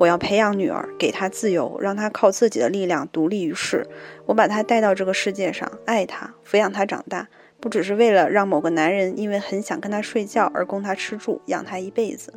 [0.00, 3.86] 我要培养女儿，给她自由，让她靠自己的力量独立于世。
[4.24, 7.28] 我把她带到这个世界上，爱她，抚养她长大，
[7.60, 12.32] 不只是为了让某个男人因为很想跟她睡觉而供她吃住，养她一辈子。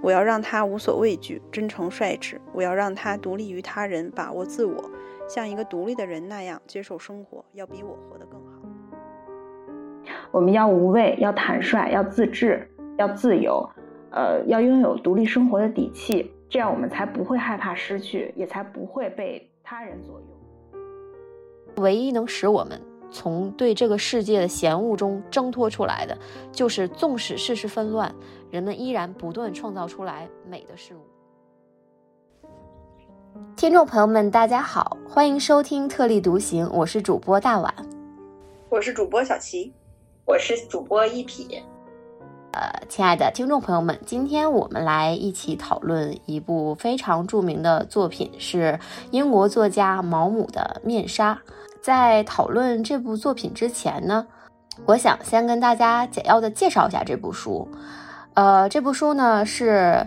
[0.00, 2.40] 我要让她无所畏惧，真诚率直。
[2.54, 4.90] 我要让她独立于他人，把握自我，
[5.28, 8.62] 像一个独立的人那样接受生活，要比我活得更好。
[10.30, 12.66] 我们要无畏，要坦率，要自治，
[12.96, 13.68] 要自由，
[14.10, 20.82] 呃，要拥有独立生活的底气，这样我们才不会害怕失去，也才不会被他人左右。
[21.78, 22.80] 唯一能使我们
[23.10, 26.16] 从对这个世界的嫌恶中挣脱出来的，
[26.52, 28.14] 就是纵使世事纷乱，
[28.52, 31.00] 人们依然不断创造出来美的事物。
[33.56, 37.74] 听众朋友们，大家好，欢迎收听特立独行，我是主播大碗，
[38.68, 39.74] 我是主播小齐。
[40.24, 41.60] 我是主播一匹，
[42.54, 48.78] 呃，亲爱的听众朋友们，今天我们来一起讨论一部非常著名的作品，是
[49.10, 51.34] 英国作家毛姆的《面纱》。
[51.82, 54.28] 在讨论这部作品之前呢，
[54.86, 57.66] 我想先跟大家简要的介绍一下这部书。
[58.34, 60.06] 呃，这部书呢是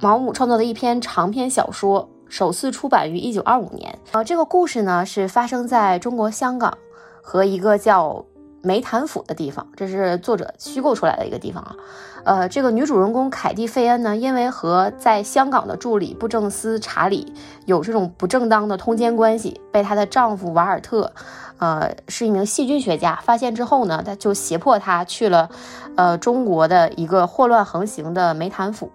[0.00, 3.96] 毛姆创作的一篇长篇小说，首次出版于一九二五年。
[4.10, 6.76] 呃，这个故事呢是发生在中国香港
[7.22, 8.24] 和一个叫。
[8.64, 11.76] 梅坦府的地方，这是作者虚构出来的一个地方啊。
[12.24, 17.34] 呃，这个女主人公凯蒂·费恩呢，因为和在香港的助理布政司查理
[17.66, 21.12] 有这种不正当的通奸关系，被她的丈夫瓦尔特，
[21.58, 25.50] 呃，是一名细菌学家，发现之后呢，他就胁迫她去了，
[25.96, 28.90] 呃，中国的一个霍乱横行的梅坦府。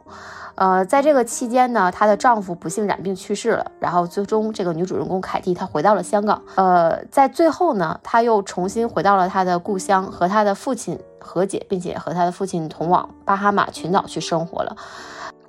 [0.60, 6.42] 呃，在这个期间呢，她的丈夫不幸染病去世了，然后最终这个女主人公凯蒂她回到了香港。
[6.56, 14.76] 呃，在最后呢，她又重新回到了她的故乡，和她的父亲和解，并且和她的父亲同往巴哈马群岛去生活了。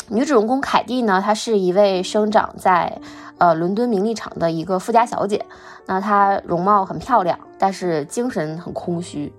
[0.07, 3.01] 女主人公凯蒂呢，她是一位生长在
[3.39, 5.45] 呃伦敦名利场的一个富家小姐，
[5.87, 9.33] 那她容貌很漂亮，但是精神很空虚。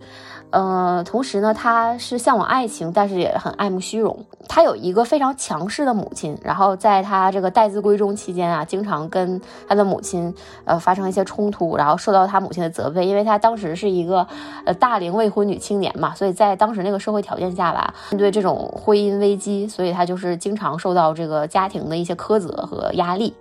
[0.51, 4.25] 呃，同时呢，她是向往爱情，但是也很爱慕虚荣。
[4.49, 10.33] 她有一个非常强势的母亲，然后在她这个待字闺中期间啊，经常跟她的母亲
[10.65, 14.27] 呃发生一些冲突，然后受到她母亲的责备，因为她当时是一个
[14.65, 23.33] 呃大龄未婚女青年嘛，所以在当时那个社会条件下吧，面对这种婚姻危机，所以她就是经常受到这个家庭的一些苛责和压力。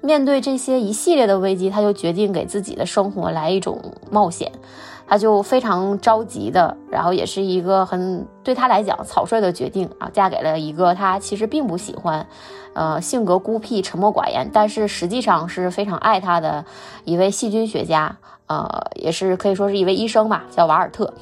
[0.00, 4.50] 面对这些一系列的危机，她就决定给自己的生活来一种冒险。
[5.06, 12.26] 她就非常着急的，然后也是一个很对她来讲草率的决定啊，嫁给了一个她其实并不喜欢，
[12.74, 16.64] 呃，性格孤僻、沉默寡言，但是实际上是非常爱她的
[17.04, 18.16] 一位细菌学家，
[18.46, 21.12] 呃，也是可以说是一位医生吧，叫瓦尔特。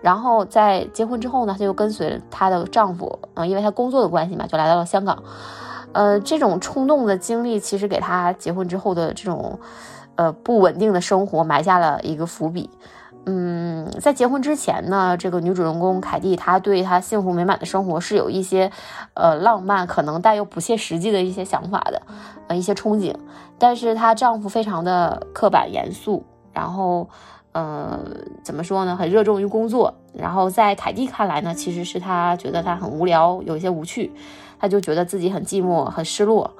[0.00, 5.22] 然后在结婚之后呢，她就跟随她的丈夫，嗯，因为她工作的关系嘛，就来到了香港。
[5.92, 9.58] 呃，这种冲动的经历其实给她结婚之后的这种，
[10.16, 12.68] 呃，不稳定的生活埋下了一个伏笔。
[13.26, 18.70] 嗯，在结婚之前呢，这个女主人公凯蒂，她对她幸福美满的生活是有一些，
[19.14, 22.02] 呃，浪漫，可能带有不切实际的一些想法的，
[22.48, 23.14] 呃，一些憧憬。
[23.58, 27.08] 但是她丈夫非常的刻板严肃，然后，
[27.52, 27.98] 呃，
[28.42, 29.94] 怎么说呢，很热衷于工作。
[30.12, 34.12] 然后在凯蒂看来呢，其实是她觉得她很无聊，有一些无趣，
[34.60, 36.50] 她就觉得自己很寂寞，很失落。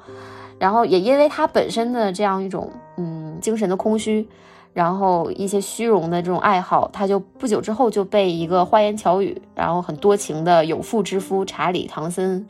[0.57, 4.27] 然后也因为她本身的这样一种，嗯，精神的空虚。
[4.75, 12.45] 然后一些虚荣的这种爱好，他就不久之后就被一个花言巧语，然后很多情的有妇之夫查理·唐森，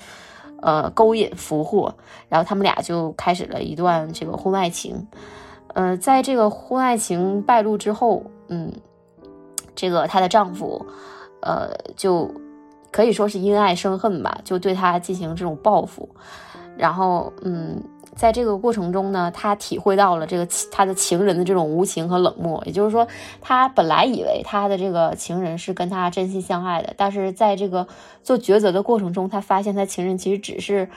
[0.60, 1.94] 呃，勾引俘获，
[2.28, 5.06] 然后他们俩就开始了一段这个婚外情。
[5.76, 8.74] 呃，在这个婚外情败露之后，嗯，
[9.76, 10.84] 这个她的丈夫，
[11.42, 12.32] 呃，就
[12.92, 16.10] 可以说是因爱生恨吧，就对她进行这种报复，
[16.76, 17.80] 然后，嗯。
[18.16, 22.64] 在这个过程中呢，他体会到了这个他的情人的这种无情和冷漠。
[22.66, 23.08] 也就是说，
[23.42, 27.88] 他本来以为他的这个情人是跟他真心相爱的，但是在这个
[28.24, 30.90] 做抉择的过程中，他发现他情人其实只是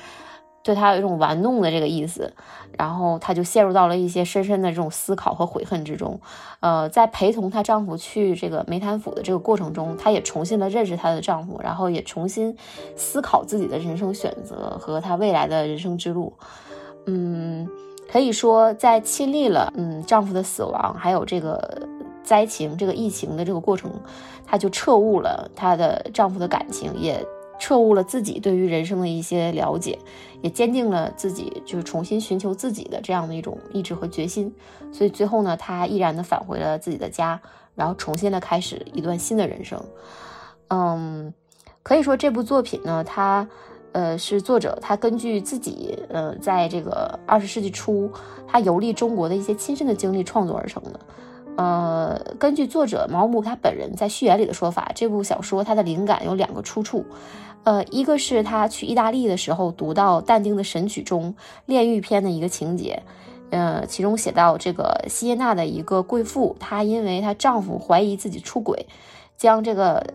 [0.63, 2.33] 对他有一种玩弄的这个意思。
[2.77, 6.21] 然后他就陷入到了一些深深的这种思考和悔恨之中。
[6.61, 12.57] 呃，在陪同她丈夫去这个梅坦府的这个过程中，她也重新的认识她的丈夫，然后也重新
[12.95, 16.35] 思考自己的人生选择和她未来的人生之路。
[17.11, 17.67] 嗯，
[18.07, 21.89] 可以说在亲历了嗯丈夫的死亡，还有这个
[22.23, 23.91] 灾情、这个疫情的这个过程，
[24.47, 27.25] 她就彻悟了她的丈夫的感情，也
[27.59, 29.99] 彻悟了自己对于人生的一些了解，
[30.43, 34.55] 也坚定了自己就是重新寻求自己的这样的一种意志和决心。
[34.93, 37.41] 所以最后呢，她毅然的返回了自己的家，
[37.75, 39.83] 然后重新的开始一段新的人生。
[40.69, 41.33] 嗯，
[41.83, 43.49] 可以说这部作品呢，它。
[43.99, 48.09] 呃，是作者他根据自己呃在这个二十世纪初
[48.47, 51.01] 他游历中国的一些亲身的经历创作而成的。
[51.57, 57.05] 呃，根据作者毛姆他本人在序言里的说法，这部小说它的灵感有两个出处。
[57.65, 61.35] 呃，一个是他去意大利的时候读到但丁的《神曲》中
[61.67, 63.03] 炼狱篇的一个情节，
[63.51, 68.87] 呃，其中写到这个西耶纳的一个贵妇，她因为她丈夫怀疑自己出轨，
[69.37, 70.07] 将这个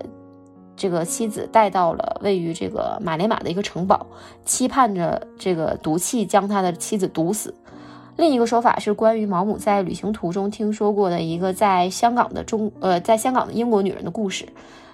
[0.75, 4.05] 这个妻子带到了位于这个马雷马的一个城堡，
[4.45, 7.53] 期盼着这个毒气将他的妻子毒死。
[8.15, 14.47] 另一个说法是关于毛姆在旅行途中听说过的一个在香港的中呃在香港的英国女人的故事，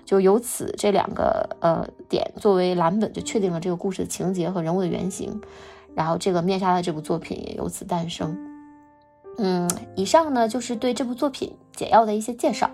[0.06, 5.42] 就由此这两个呃点作为蓝本，就确定了这个故事的情节和人物的原型，
[5.96, 8.38] 然后这个面纱的这部作品也由此诞生。
[9.38, 12.70] 嗯，以上呢就是对这部作品简要的一些介绍。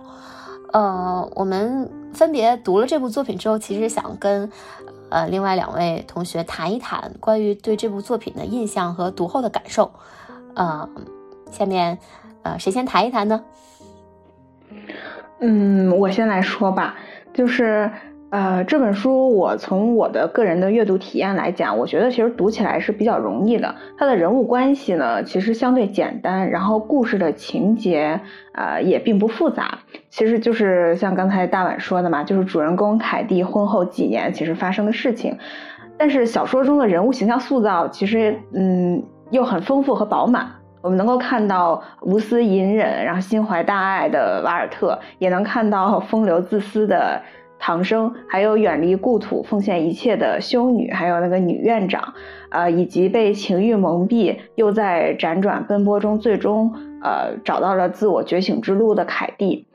[0.74, 4.52] 呃，我们分别读了这部作品之后，其实想跟
[5.10, 9.92] 呃另外两位同学谈一谈关于对这部作品的印象和读后的感受。
[10.56, 10.90] 呃，
[11.52, 11.98] 下面，
[12.44, 13.44] 呃，谁先谈一谈呢？
[15.40, 16.96] 嗯，我先来说吧。
[17.34, 17.92] 就是，
[18.36, 23.74] 呃，这本书我从我的个人的阅读体验来讲，我觉得其实读起来是比较容易的。
[23.98, 28.20] 它的人物关系呢，其实相对简单，然后故事的情节，
[28.54, 29.80] 呃，也并不复杂。
[30.10, 35.38] 其实就是像刚才大碗说的嘛，就是主人公凯蒂婚后几年其实发生的事情。
[35.98, 39.02] 但是小说中的人物形象塑造，其实，嗯。
[39.32, 40.46] 又很丰富和饱满，
[40.84, 47.20] 我们能够看到无私隐忍，然后心怀大爱的瓦尔特，也能看到风流自私的
[47.66, 52.14] 唐生，还有远离故土奉献一切的修女，还有那个女院长，
[52.50, 56.72] 呃，以及被情欲蒙蔽又在辗转奔波中最终
[57.02, 59.66] 呃找到了自我觉醒之路的凯蒂。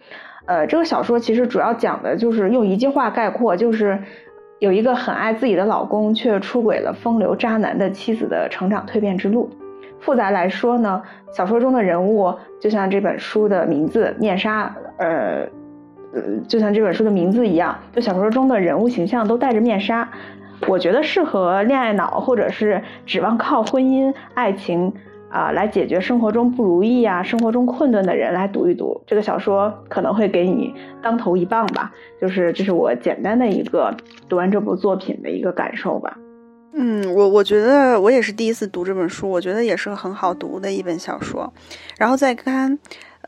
[0.47, 4.01] 呃，这个小说其实主要讲的就是用一句话概括，就是
[4.61, 9.51] 有一个很爱自己的老公却出轨了风流渣男的妻子的成长蜕变之路。
[9.99, 11.03] 复杂来说呢，
[11.33, 15.45] 小说中的人物就像这本书的名字“面纱”，呃，
[16.13, 20.09] 呃，就像这本书的名字一样，就小说中的人物形象都戴着面纱。
[20.67, 24.93] 我觉得适合恋爱脑或者是指望靠婚姻、爱情
[25.31, 31.91] 啊来解决生活中不如意啊、生活中困顿的人来读一读这个小说，可能会给你当头一棒吧。
[32.21, 33.97] 就是这是我简单的一个
[34.29, 36.19] 读完这部作品的一个感受吧。
[36.73, 41.53] 嗯，我我觉得我也是第一次读这本书，我觉得也是很好读的一本小说。
[41.99, 42.79] 然后再看，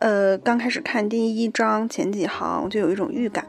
[0.02, 3.46] 呃，刚开始看第一章前几行就有一种预感，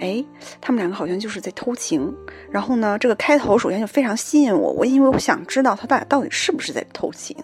[0.00, 0.24] 哎，
[0.58, 2.10] 他们两个好像就是在偷情。
[2.50, 7.36] 然后呢，这个开头首先就非常吸引我，我因为我想知道他俩到底是不是在偷情。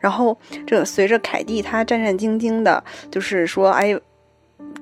[0.00, 0.36] 然后
[0.66, 2.82] 这随着凯蒂她战战兢兢的，
[3.12, 3.96] 就是说，哎，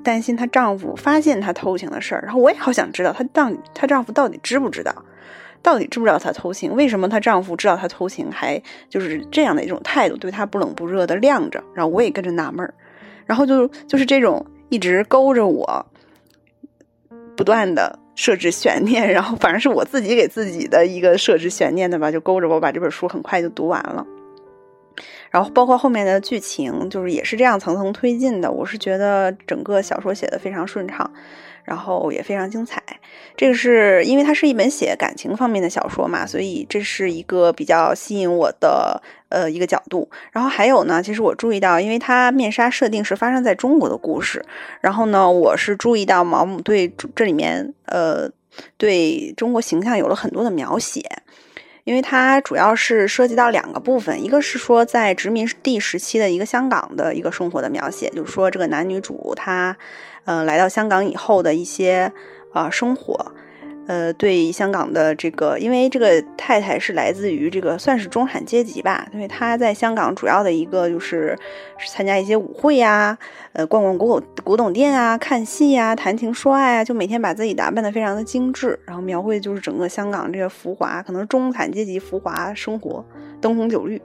[0.03, 2.23] 担心她丈夫发现她偷情的事儿。
[2.25, 4.91] 然后我也好想知道她到她丈夫到底知不知道。
[5.61, 6.75] 到底知不知道她偷情？
[6.75, 11.62] 为什么她丈夫知道她偷情，还就是这样的一种态度，对她不冷不热的晾着？
[11.75, 12.73] 然后我也跟着纳闷儿，
[13.26, 15.86] 然后就就是这种一直勾着我，
[17.36, 24.06] 不断的设置悬念，然后反正是我自己给自己的一个设置悬念的吧，就勾着我把这本书很快就读完了。
[25.30, 28.52] 然后包括后面的剧情，就是也是这样层层推进的。
[28.52, 31.10] 我是觉得整个小说写的非常顺畅。
[31.64, 32.82] 然后也非常精彩，
[33.37, 40.11] 这个是因为它是一本写感情方面的小说嘛，所以这是一个比较吸引我的呃一个角度。
[40.33, 44.45] 然后还有呢，其实我注意到，因为它面纱设定是发生在中国的故事，
[44.81, 48.28] 然后呢，我是注意到毛姆对这里面呃
[48.76, 51.00] 对中国形象有了很多的描写，
[51.85, 59.76] 因为它主要是涉及到两个部分，一个是说在殖民地时期的一个香港的一个生活的描写，就是说这个男女主他。
[60.25, 62.12] 嗯，来到香港以后的一些
[62.52, 63.33] 啊生活，
[63.88, 71.37] 呃，对香港的这个，因为这个太太是来自于这个算是中产阶级吧，因为她在香港主要的一个就是
[71.88, 73.19] 参加一些舞会呀，
[73.52, 83.05] 呃，逛逛古董古董店啊，看戏呀，谈情说爱啊，就每天把自己打扮的非常的精致，然后描绘就是整个香港这个浮华，可能中产阶级浮华生活，
[83.41, 84.00] 灯红酒绿。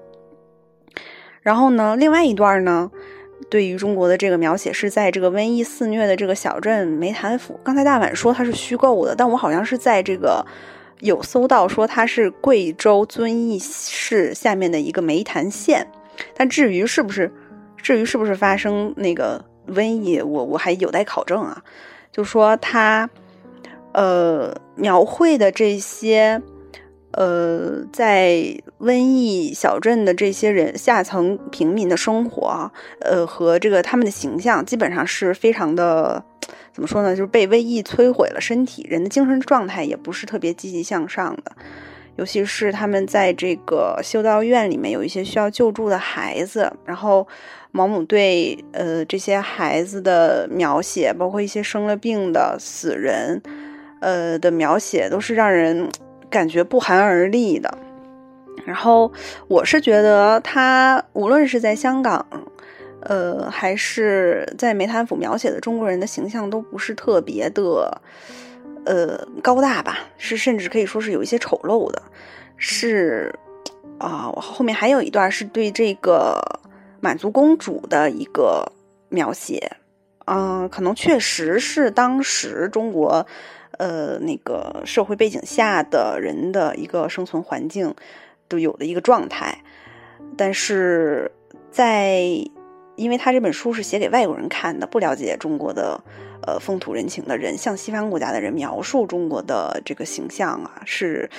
[1.43, 2.89] 然后呢，另外一段呢。
[3.49, 7.59] 对于中国的这个描写是在这个瘟疫肆虐的这个小镇梅潭府。
[7.63, 10.45] 刚才大碗说它是虚构的，但我好像是在这个
[10.99, 15.87] 有搜到说它是贵州遵义市下面的一个梅潭县。
[16.35, 17.31] 但至于是不是，
[17.77, 21.63] 至于是不是发生那个瘟疫，我我还有待考证啊。
[22.11, 23.09] 就说它，
[23.93, 26.41] 呃，描绘的这些。
[27.11, 28.35] 呃，在
[28.79, 36.23] 瘟疫小镇的这些人下层平民的生活，呃，和这个他们的形象，基本上是非常的，
[36.73, 37.15] 怎么说呢？
[37.15, 41.51] 就是被瘟疫摧毁了身体，人的精神状态也不是特别积极向上的。
[42.17, 47.27] 尤其是他们在这个修道院里面有一些需要救助的孩子，然后
[47.71, 53.39] 毛姆对呃这些孩子的描写，包括一些生了病的死人，
[54.01, 55.87] 呃的描写，都是让人
[56.29, 57.77] 感觉不寒而栗的。
[58.65, 59.11] 然后
[59.47, 62.25] 我是觉得他无论是在香港，
[63.01, 68.01] 呃，还是在梅潭府描写的中国人的形象，都不是特别的。
[68.85, 72.01] 呃，高大吧，是甚至可以说是有一些丑陋的，
[72.55, 73.37] 是
[73.97, 76.41] 啊，我后面还有一段是对这个
[77.01, 78.65] 满族公主的一个
[79.09, 79.69] 描写，
[80.23, 83.27] 嗯，可能确实是当时中国
[83.77, 87.95] 呃那个社会背景下的人的一个生存环境
[88.47, 89.63] 都有的一个状态，
[90.35, 91.31] 但是
[91.71, 92.19] 在
[92.95, 96.03] 因为他这本书是写给外国人看的，不了解中国的。
[96.45, 101.29] 呃，风土人情的人向西方国家的人描述中国的这个形象啊，是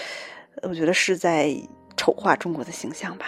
[0.60, 1.56] 我觉得是在
[1.96, 3.26] 丑化中国的形象吧。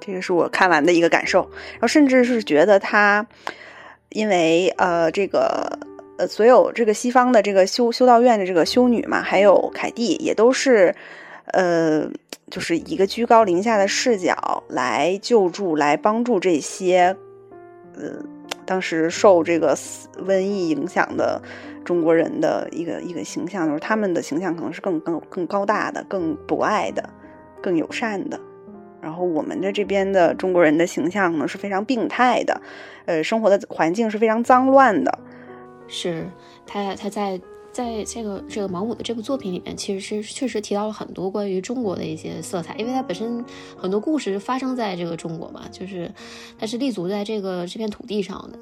[0.00, 1.48] 这个是我看完的一个感受。
[1.74, 3.26] 然后甚至是觉得他，
[4.10, 5.78] 因为呃，这个
[6.18, 10.94] 呃，所有这个西方的这个修修道院的这个修女嘛，还有凯蒂，也都是
[11.52, 12.06] 呃，
[12.50, 17.16] 就是一个居高临下的视角来救助、来帮助这些
[17.94, 18.12] 呃。
[18.66, 19.74] 当时受这个
[20.26, 21.40] 瘟疫影响的
[21.86, 27.08] 中国人的一个一个形象，就是他们的形象可能是更更更高大的、更博爱的、
[27.62, 28.38] 更友善的。
[29.00, 32.60] 然后我们的这边的中国人的形象呢是非常病态的，
[33.06, 35.18] 呃，生活的环境是非常脏乱的。
[35.88, 36.30] 是
[36.64, 37.40] 他他在。
[37.70, 43.44] 在这个这个毛姆的这部作品里面，其实是确实提到了很多关于中国的一些色彩，因为它本身
[43.76, 46.10] 很多故事发生在这个中国嘛，就是
[46.58, 48.58] 它是立足在这个这片土地上的。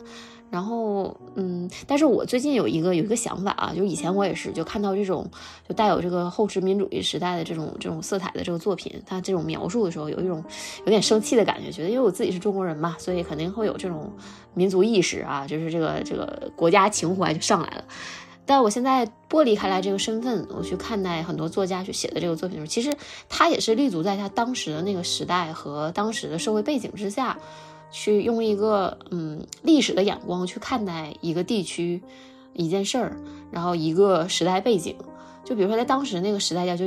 [0.49, 5.29] 然后，嗯，但是我最近有一个有一个想法啊，就以前我也是就看到这种
[5.69, 10.43] 就带有这个后殖民主义时代的这种这种色彩的这个作品，它这种描述的时候，有一种
[10.85, 14.11] 有点生气的感觉，觉得因为我自己是中国人嘛，所以肯定会有这种
[14.55, 17.85] 民族意识啊，就是这个这个国家情怀就上来了。
[18.49, 22.97] 但我现在剥离开来这个身份，我去看待很多作家去写的这个作品的时候，其实
[23.29, 27.37] 他也是立足在他当时的那个时代和当时的社会背景之下，
[27.91, 32.03] 去用一个嗯历史的眼光去看待一个地区、
[32.53, 33.17] 一件事儿，
[33.51, 34.97] 然后一个时代背景。
[35.45, 36.85] 就比如说在当时那个时代下，就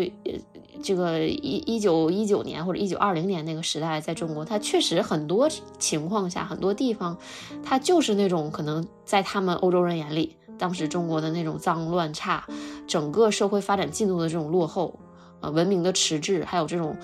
[0.84, 7.18] 这个一一九一九年或者一九二零年那个时代，在中国，它确实很多情况下，很多地方，
[7.64, 10.36] 它就是那种可能在他们欧洲人眼里。
[10.58, 12.46] 当时中国的那种脏乱差，
[12.86, 15.00] 整个社会发展进度的这种落后，
[15.40, 16.98] 呃，文明的迟滞，还有这种，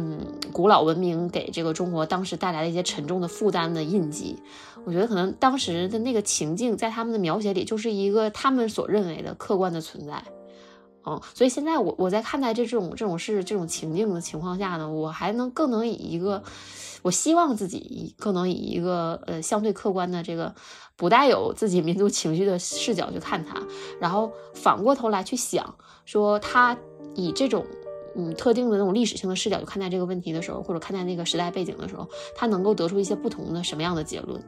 [0.00, 4.40] 嗯，古老文明给这个中国当时带来的一些沉重的负担的印记，
[4.84, 10.22] 我觉得可能当时的那个情境，在他们的描写里，就是一个他们所认为的客观的存在，
[11.04, 16.44] 嗯，所以现在我我在看待这这种这种事这种情境的情况下呢，我还能更能以一个。
[17.02, 20.52] 我希望自己以更能以一个呃相对客观的这个
[20.96, 23.62] 不带有自己民族情绪的视角去看它，
[24.00, 26.76] 然后反过头来去想说他
[27.14, 27.64] 以这种
[28.18, 32.06] 嗯特定的那种历史性的视角去看待这个问题的时候，或者看待那个时代背景的时候，
[32.36, 34.42] 他能够得出一些不同的什么样的结论？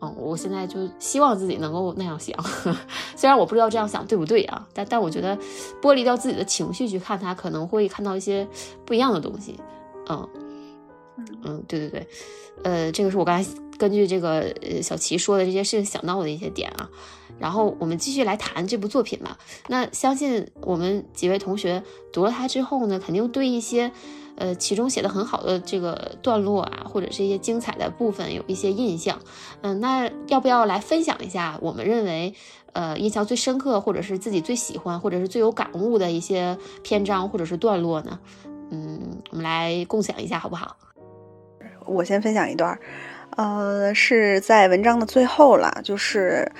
[0.00, 2.38] 嗯，我现在就希望自己能够那样想，
[3.16, 5.36] 虽然我不知道这样想对不对啊，但但我觉得
[5.80, 8.46] 剥离掉自己的情绪去看它，可能会看到一些
[8.84, 9.58] 不一样的东西。
[10.08, 10.28] 嗯。
[11.44, 12.06] 嗯，对对对，
[12.62, 16.90] 呃，这个是我刚才根据这个呃小齐说的这些事情想到的一些点啊，
[17.38, 19.38] 然后我们继续来谈这部作品吧。
[19.68, 23.90] 那相信我们几位同学读了它之后呢，肯定对一些
[24.36, 29.18] 呃其中写的很好的这个段落啊，或者是一些精彩的部分有一些印象。
[29.62, 32.34] 嗯，那要不要来分享一下我们认为
[32.72, 38.18] 呃印象最深刻，或者是自己最喜欢，或者是最有感悟的一些篇章或者是段落呢？
[38.70, 40.76] 嗯，我们来共享一下好不好？
[41.86, 42.76] 我先分享一段，
[43.36, 46.50] 呃，是在文章的最后了，就是，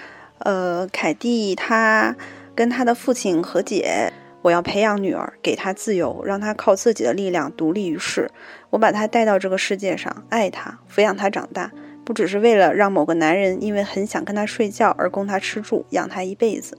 [0.47, 2.15] 呃，凯蒂她
[2.55, 4.12] 跟她的父亲和解，
[4.43, 8.31] 我要培养女儿，给她自由，让她靠自己的力量独立于世。
[8.71, 11.73] 我把她带到这个世界上，爱她，抚养她长大，
[12.05, 16.79] 不只是为了让某个男人因为很想跟她睡觉而供她吃住，养她一辈子。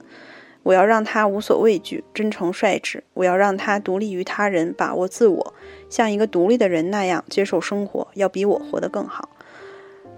[0.62, 3.04] 我要让她无所畏惧，真诚率直。
[3.12, 5.54] 我要让她独立于他人，把握自我。
[5.90, 9.28] 像一个独立的人那样接受生活，要比我活得更好。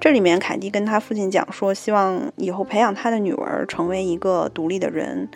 [0.00, 5.28] 这里面，凯蒂跟他父亲讲说，希望以后培养他的女儿成为一个独立的人，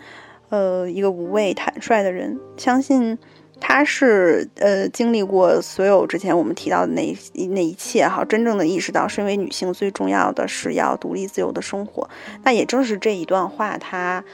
[0.49, 2.39] 呃，一个无畏坦率的人。
[2.57, 3.15] 相信
[3.61, 7.15] 他是呃经历过所有之前我们提到的那
[7.49, 12.09] 那一切哈，真正的意识到身为女性最重要的是要独立自由的生活。
[12.43, 14.25] 那也正是这一段话，他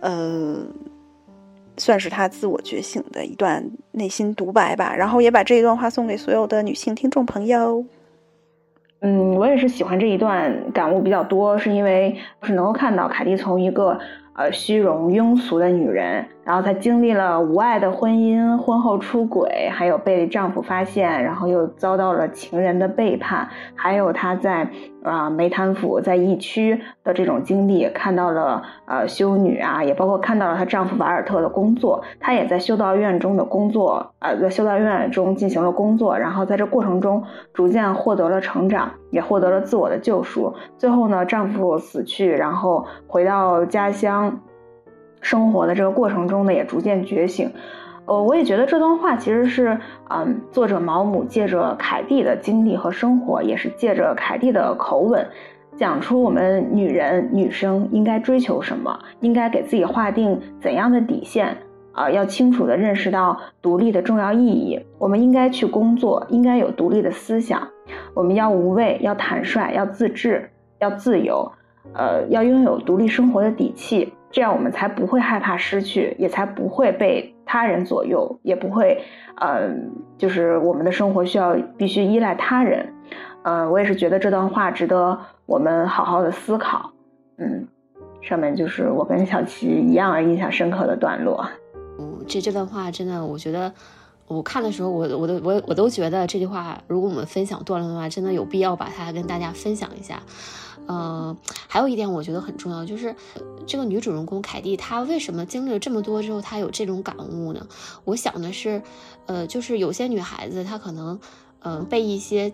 [0.00, 0.66] 呃
[1.78, 4.94] 算是他自我觉醒的一段内心独白吧。
[4.94, 7.82] 然后也把这一段话送给所有的女性听众朋友。
[9.02, 13.98] 嗯，我也是喜欢这一段感悟比较多，是因为是能够看到凯蒂从一个。
[14.34, 24.68] 呃，虚荣庸俗的女人，然后她经历了无爱的婚姻，婚后出轨，还有被丈夫发现，然后又遭到了情人的背叛，还有她在
[25.04, 37.22] 啊梅坦府在疫区的这种经历，看到了呃修女啊，也包括看到了她丈夫瓦尔特的工作，她也在修道院中的工作，呃，在修道院中进行了工作，然后在这过程中
[37.52, 40.52] 逐渐获得了成长，也获得了自我的救赎。
[40.76, 44.40] 最后呢，丈夫死去，然后回到家乡。
[45.22, 47.50] 生活的这个过程中呢，也逐渐觉醒。
[48.04, 49.78] 呃，我也觉得这段话其实是，
[50.10, 55.24] 嗯，作者毛姆借着凯蒂的经历和生活，也是借着凯蒂的口吻，
[55.76, 61.56] 讲出我们女人、女生应该追求什么，应该给自己划定怎样的底线
[61.92, 64.80] 啊，要清楚的认识到独立的重要意义。
[64.98, 67.68] 我们应该去工作，应该有独立的思想，
[68.14, 70.50] 我们要无畏，要坦率，要自治，
[70.80, 71.52] 要自由。
[71.94, 79.00] 呃，要拥有独立生活的底气，这样我们才不会害怕失去，也才不会被他人左右，也不会，
[79.36, 79.68] 呃，
[80.16, 82.92] 就是我们的生活需要必须依赖他人。
[83.42, 86.90] 呃，我也是觉得这段话值得我们好好的思考。
[87.36, 87.68] 嗯，
[88.22, 91.46] 上面就是我跟小齐一样而印象深刻的段落。
[91.98, 93.70] 嗯，这这段话真的，我觉得
[94.28, 100.20] 我看的时候，我我都我我都觉得这句话，如果我们分享段落的话，真的有必要把它跟大家分享一下。
[100.86, 101.36] 呃，
[101.68, 103.14] 还有一点我觉得很重要，就是
[103.66, 107.66] 这个女主人公凯蒂，她为什么经历了这么多之后，她有这种感悟呢？
[108.04, 108.82] 我想的是，
[109.26, 111.18] 呃，就是有些女孩子她可能，
[111.60, 112.52] 嗯，被一些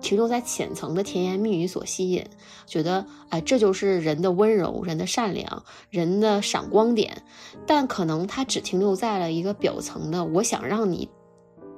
[0.00, 2.24] 停留在浅层的甜言蜜语所吸引，
[2.66, 7.22] 觉得，哎，这就是人的温柔、人的善良、人的闪光点，
[7.66, 11.08] 但可能她只停留在了一个表层的，我想让你。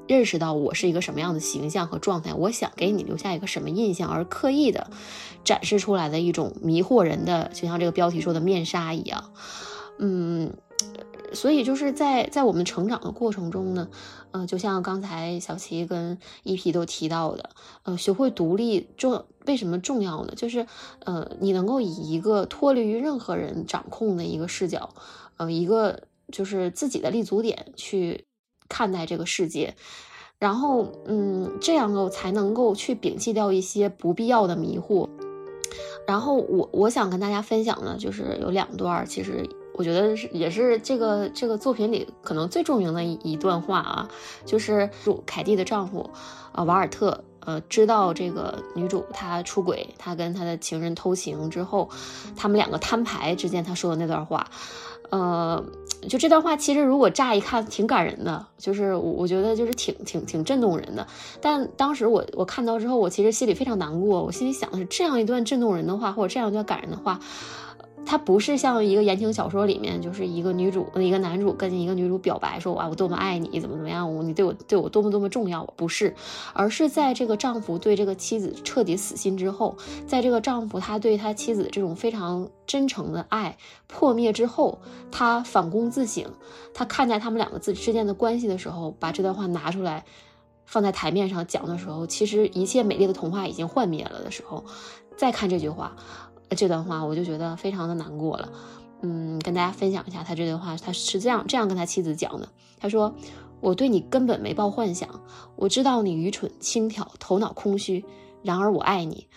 [0.09, 4.91] 认识到我是一个什么样的形象和状态，我想给你留下一个什么印象，而刻意的
[5.45, 9.33] 展示出来的一种迷惑人的，就像这个标题说的面纱一样。
[9.99, 10.53] 嗯，
[11.33, 13.89] 所以就是在在我们成长的过程中呢，
[14.33, 17.51] 呃，就像刚才小齐跟一皮都提到的，
[17.85, 20.35] 呃，学会独立重为什么重要呢？
[20.37, 20.67] 就是
[21.05, 24.91] 呃，你能够以一个脱离于任何人掌控的一个视角，
[25.37, 28.25] 呃，一个就是自己的立足点去。
[28.73, 29.75] 看待这个世界，
[30.39, 35.11] 然后，嗯，这样够才能够去摒弃掉一些不必要的迷惑。
[36.07, 44.09] 然后，我我想跟大家分享的，就是有两段，其实我觉得是也是这个这个作品里可能最著名的一一段话啊，
[44.47, 46.09] 就是主凯蒂的丈夫，
[46.53, 51.91] 呃，瓦尔特，呃，知道这个女主她出轨，她跟她的情人偷情之后，
[52.37, 54.51] 他们两个摊牌之间，他说的那段话。
[55.13, 55.63] 呃，
[56.09, 61.07] 就这段话，其实如果乍一看挺感人的，就是我我觉得就是挺挺挺震动人的。
[61.39, 64.23] 但当时我我看到之后，我其实心里非常难过。
[64.23, 67.21] 我心里想的是，这样一段震动人的话，或者这样一段感人的话。
[68.05, 76.15] 它不是像一个言情小说里面，就是一个女主、一个男主跟一个女主表白说：“哇，我多么爱你，怎么怎么样，我你对我对我多么多么重要。”不是，
[76.53, 86.27] 而是在这个丈夫对这个妻子彻底死心之后，在这个丈夫他对他妻子这种非常真诚的爱破灭之后，他反躬自省，
[86.75, 90.05] 他看待他们两个字之间的关系的时候，把这段话拿出来
[90.67, 94.65] 放在台面上讲的时候，其实一切美丽的童话已经幻灭了的时候，
[95.17, 95.97] 再看这句话。
[96.55, 98.53] 这段话我就觉得非常的难过了，
[99.03, 102.49] 嗯，跟大家分享一下他这段话，他是这样这样跟他妻子讲的。
[102.79, 103.15] 他说
[103.61, 105.09] ：“我对你根本没抱幻想，
[105.57, 108.05] 我知道你愚蠢、轻佻、头脑空虚，
[108.43, 109.29] 然而我爱你。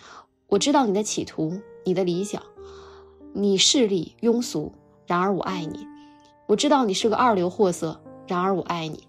[0.48, 2.42] 我知道你的企图、你的理想，
[3.32, 4.72] 你势利、庸俗，
[5.06, 5.86] 然而我爱你。
[6.46, 9.06] 我知道你是个二流货色，然而我爱你。”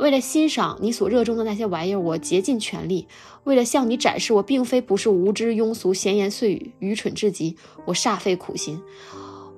[0.00, 3.06] 为了欣赏你所热衷的那些玩意儿，我竭尽全力；
[3.44, 8.80] 为了向你展示我并非不是无知、庸俗、闲言碎语、愚蠢至极，我煞费苦心。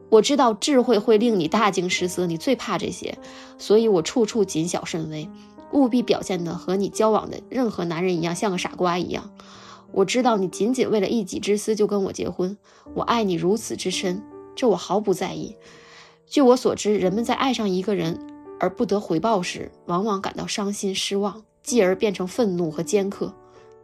[0.09, 3.17] 我知道智慧会令你大惊失色，你最怕这些，
[3.57, 5.29] 所以我处处谨小慎微，
[5.73, 9.31] 务必表现得和你交往的任何男人一样，像个傻瓜一样。
[9.93, 12.59] 我知道你仅仅为了一己之私就跟我结婚，
[12.95, 14.21] 我爱你如此之深，
[14.57, 15.55] 这我毫不在意。
[16.27, 18.32] 据我所知，人们在爱上一个人。
[18.63, 23.35] 而不得回报时，往往感到伤心失望，继而变成愤怒和尖刻。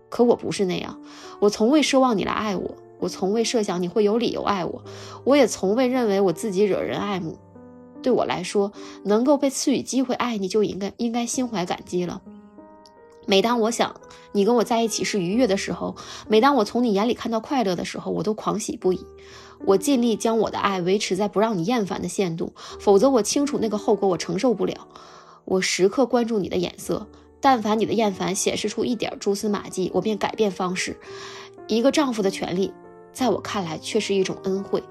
[0.08, 1.00] 可我不是那样，
[1.40, 4.84] 我从未奢望你来爱我，我从未设想你会有理由爱我，
[5.24, 7.36] 我也从未认为我自己惹人爱慕。
[8.04, 8.70] 对我来说，
[9.02, 12.22] 能够被赐予机会爱你，就应该应该心怀感激了。
[13.26, 15.96] 每当我想你跟我在一起是愉悦的时候，
[16.28, 19.04] 每当我从你眼里看到快乐的时候，我都狂喜不已。
[19.64, 24.88] 我尽力将我的爱维持在不让你厌烦的限度，否则我清楚那个后果我承受不了。
[25.44, 27.06] 我时刻关注你的眼色，
[27.40, 30.96] 但凡你的厌烦显示出一点蛛丝马迹，我便改变方式。
[31.66, 32.72] 一个丈夫的权利，
[33.12, 34.82] 在我看来却是一种恩惠。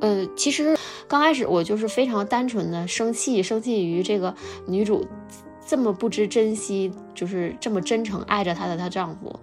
[0.00, 0.76] 呃，其实
[1.08, 4.34] 刚开始我就是非常单纯的生气，生气于这个
[4.66, 5.06] 女主。
[5.66, 9.40] 这么不知珍惜，就是这么真诚爱着她的她丈夫，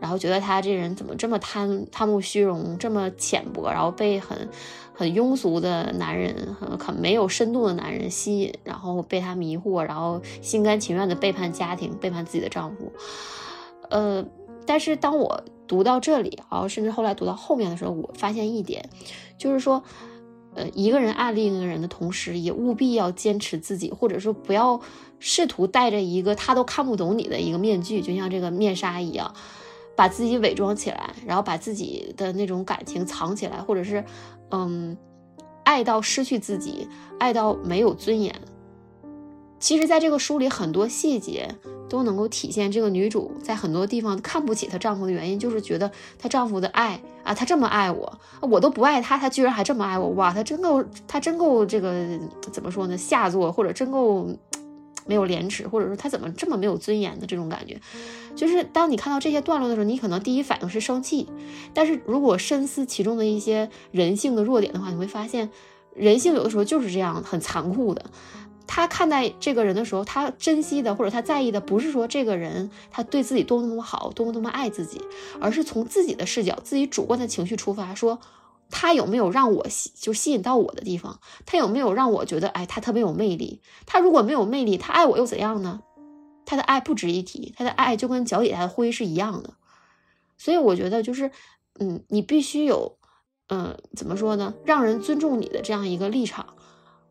[0.00, 4.48] 然后觉得他这人怎么这么贪贪慕虚荣，这么浅薄，然后被很
[4.94, 12.92] 很庸俗的男人，很很没有深度的男人吸引，然后被他迷惑，然后心甘情愿的背叛家庭，背叛自己的丈夫。
[13.90, 14.24] 呃，
[14.66, 18.88] 但是当我读到这里，然后甚至后来读到后面的时候，我发现一点，
[19.38, 19.82] 就是说。
[20.52, 24.80] 呃，一个人爱另一个人的同时，也务必要坚持自己，或者说不要
[25.20, 29.32] 试图戴着一个他都看不懂你的一个面具，就像这个面纱一样，
[30.00, 34.02] 把自己伪装起来，然后把自己的那种感情藏起来，或者是，
[34.50, 34.96] 嗯，
[35.62, 38.34] 爱到失去自己，爱到没有尊严。
[39.58, 41.54] 其实，在这个书里，很多细节
[41.86, 52.18] 都能够体现这个女主在很多地方看不起她丈夫的原因，就是觉得她丈夫的爱啊，他这么爱我，我都不爱他，他居然还这么爱我，哇，他真够，他真够这个
[52.50, 52.96] 怎么说呢？
[52.96, 54.26] 下作，或者真够
[55.06, 57.80] 没有廉耻，或者说他怎么这么没有尊严的这种感觉。
[58.36, 61.28] 就是当你看到这些段落的时候，你可能第一反应是生气，
[61.74, 65.50] 但是如果深思其中的一些人性的弱点的话，你会发现，
[65.94, 68.06] 人性有的时候就是这样，很残酷的。
[68.66, 75.00] 他看待这个人的时候，他珍惜的或者他在意的不是说这个人他对自己多么多么好，多么多么爱自己，
[75.40, 78.20] 而是从自己的视角、自己主观的情绪出发，说
[78.70, 83.60] 他有没有让我吸就吸引到我的地方，他有没有让我觉得哎他特别有魅力。
[83.86, 85.80] 他如果没有魅力，他爱我又怎样呢？
[86.46, 89.54] 他的爱不值一提，他的爱就跟脚底下的灰是一样的。
[90.38, 91.30] 所以我觉得就是，
[91.78, 92.96] 嗯，你必须有，
[93.48, 94.54] 嗯，怎么说呢？
[94.64, 96.54] 让人尊重你的这样一个立场。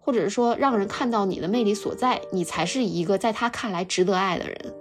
[0.02, 4.74] 或者是说，让人看到你的魅力所在，你才是一个在他看来值得爱的人。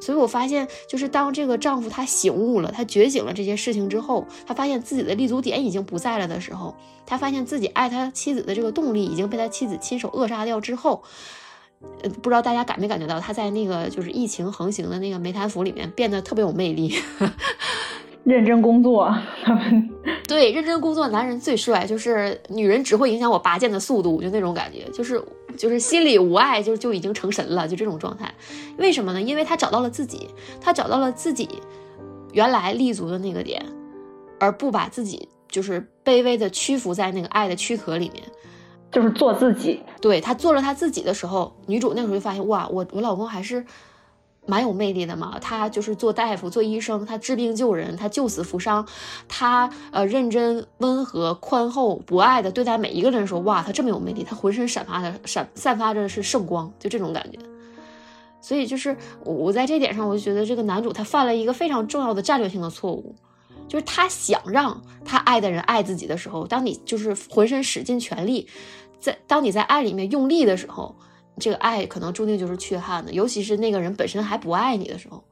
[0.00, 6.74] 所以我发现，就是当这个丈夫他醒悟了，他觉醒了这些事情之后，他发现自己的立足点已经不在了的时候，
[7.06, 11.02] 他发现自己爱他妻子的这个动力已经被他妻子亲手扼杀掉之后，
[12.02, 16.94] 呃，不知道大家感没感觉到他在那个就是疫情横行的那个梅潭府里面变得特别有魅力。
[18.24, 19.08] 认真工作，
[19.44, 19.88] 他们
[20.36, 21.86] 对认真工作，男人最帅。
[21.86, 25.24] 就是女人只会影响我拔剑的速度，就那种感觉，就是
[25.56, 28.34] 就是心里无爱，就就已经成神了，就这种状态。
[28.76, 29.22] 为什么呢？
[29.22, 30.28] 因为他找到了自己，
[30.60, 31.48] 他找到了自己
[32.34, 33.64] 原来立足的那个点，
[34.38, 38.22] 而不把自己就是卑微的屈服在那个爱的躯壳里面，
[38.92, 39.80] 就是做自己。
[40.02, 43.64] 对他做了他自己的时候，女主那时候就发现，哇，我我老公还是。
[44.46, 48.86] 蛮有魅力的嘛，他就是做大夫、做医生，他治病救人，他救死扶伤，
[49.28, 53.26] 他呃认真、温和、宽厚、博爱的对待每一个人。
[53.26, 57.38] 说哇，他这么有魅力，他浑身散发的闪散发着是圣光，就这种感觉。
[58.40, 63.16] 所以就是我我在这点上，我就觉得这个男主他犯了一个非常重要的战略性的错误，
[63.66, 68.46] 就是他想让他爱的人爱自己的时候，当你就是浑身使尽全力，
[69.00, 70.94] 在当你在爱里面用力的时候。
[71.38, 75.22] 这个爱可能注定就是缺憾的，尤其是那个人本身还不爱你的时候。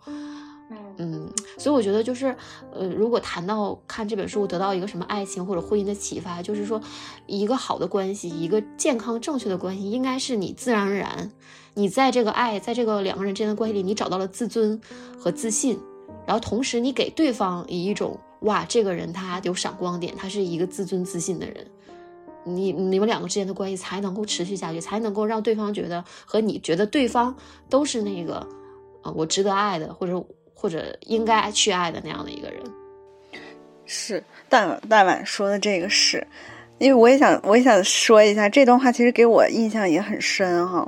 [0.96, 2.36] 嗯，所以我觉得就是，
[2.72, 6.80] 呃，如果谈到看这本书得到一个什么爱情或者婚姻的启发，就是说，
[7.26, 11.32] 一个好的关系，一个健康正确的关系，应该是你自然而然，
[11.74, 14.80] 你在这个爱，在这个两个人之间的关系里，你找到了自尊
[15.18, 15.80] 和自信，
[16.28, 21.66] 然后同时你给对方以一种哇，这个人他有闪光点，他是一个自尊自信的人。
[22.44, 27.34] 你你们两个之间的关系才能够持续下去，才能够让对方觉得和你觉得对方
[27.68, 28.46] 都是那个，
[29.02, 32.60] 呃，我值得爱的，或者或者应该去爱的那样的一个人。
[33.86, 36.26] 是大大晚说的这个是，
[36.78, 40.86] 因为我也想我也想说一下这段话，其实给我印象也很深哈。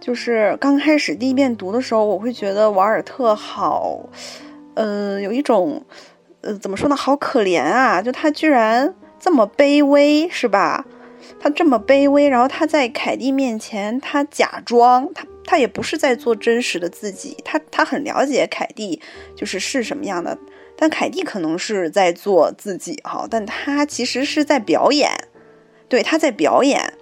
[0.00, 3.98] 就是刚开始第一遍读的时候，我会觉得瓦尔特好，
[4.74, 5.84] 呃，有一种，
[6.42, 8.00] 呃，怎么说呢，好可怜啊！
[8.02, 8.94] 就他居然。
[9.24, 10.84] 这么卑微是吧？
[11.40, 19.00] 他这么卑微，然后他在凯蒂面前，他假装，他他也不是在做真实的自己，他他很了解凯蒂
[19.34, 20.36] 就是是什么样的，
[20.76, 25.10] 但凯蒂可能是在做自己哈，但他其实是在表演，
[25.88, 26.92] 对，他在表演。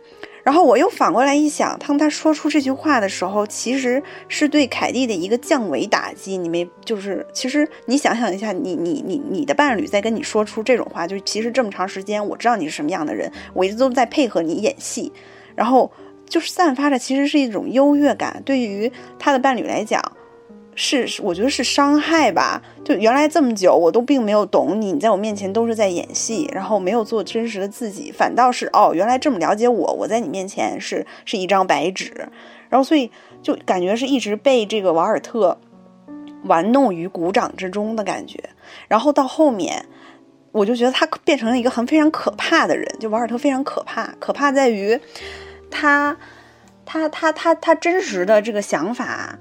[0.42, 6.36] 然后我又反过来一想，当他说出这句话的时候，其实是对凯蒂的一个降维打击。
[6.36, 15.12] 你没就是，其实你想想一下，你你你你的伴侣在跟你说出这种话，就其实这么长时间，我知道你是什么样的人，我一直都在配合你演戏，
[15.54, 15.90] 然后
[16.28, 18.42] 就是散发着其实是一种优越感。
[18.44, 20.02] 对于他的伴侣来讲，
[20.74, 22.62] 是，我觉得是伤害吧。
[22.82, 32.28] 就原来这么久，我都并没有懂你，你在我面前都是在演戏，然后没有做真实的自己，反倒是哦，原来这么了解我，我在你面前是是一张白纸，
[32.70, 33.10] 然后所以
[33.42, 35.58] 就感觉是一直被这个瓦尔特
[36.44, 38.42] 玩弄于股掌之中的感觉。
[38.88, 39.84] 然后到后面，
[40.52, 44.98] 我就觉得他变成了一个很非常可怕的人，就瓦尔特非常可怕，可怕在于
[45.70, 46.16] 他
[46.86, 49.38] 他他他他真实的这个想法。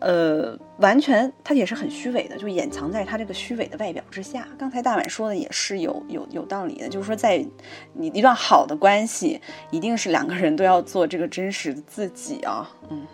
[0.00, 4.46] 呃，完全他也是很虚伪的，就掩藏在他这个虚伪的外表之下。
[4.58, 7.44] 刚才大碗说的也是有有有道理的，就是说在
[7.92, 13.06] 你一段好的关系，一定是两个人都要做这个真实的自己啊，嗯，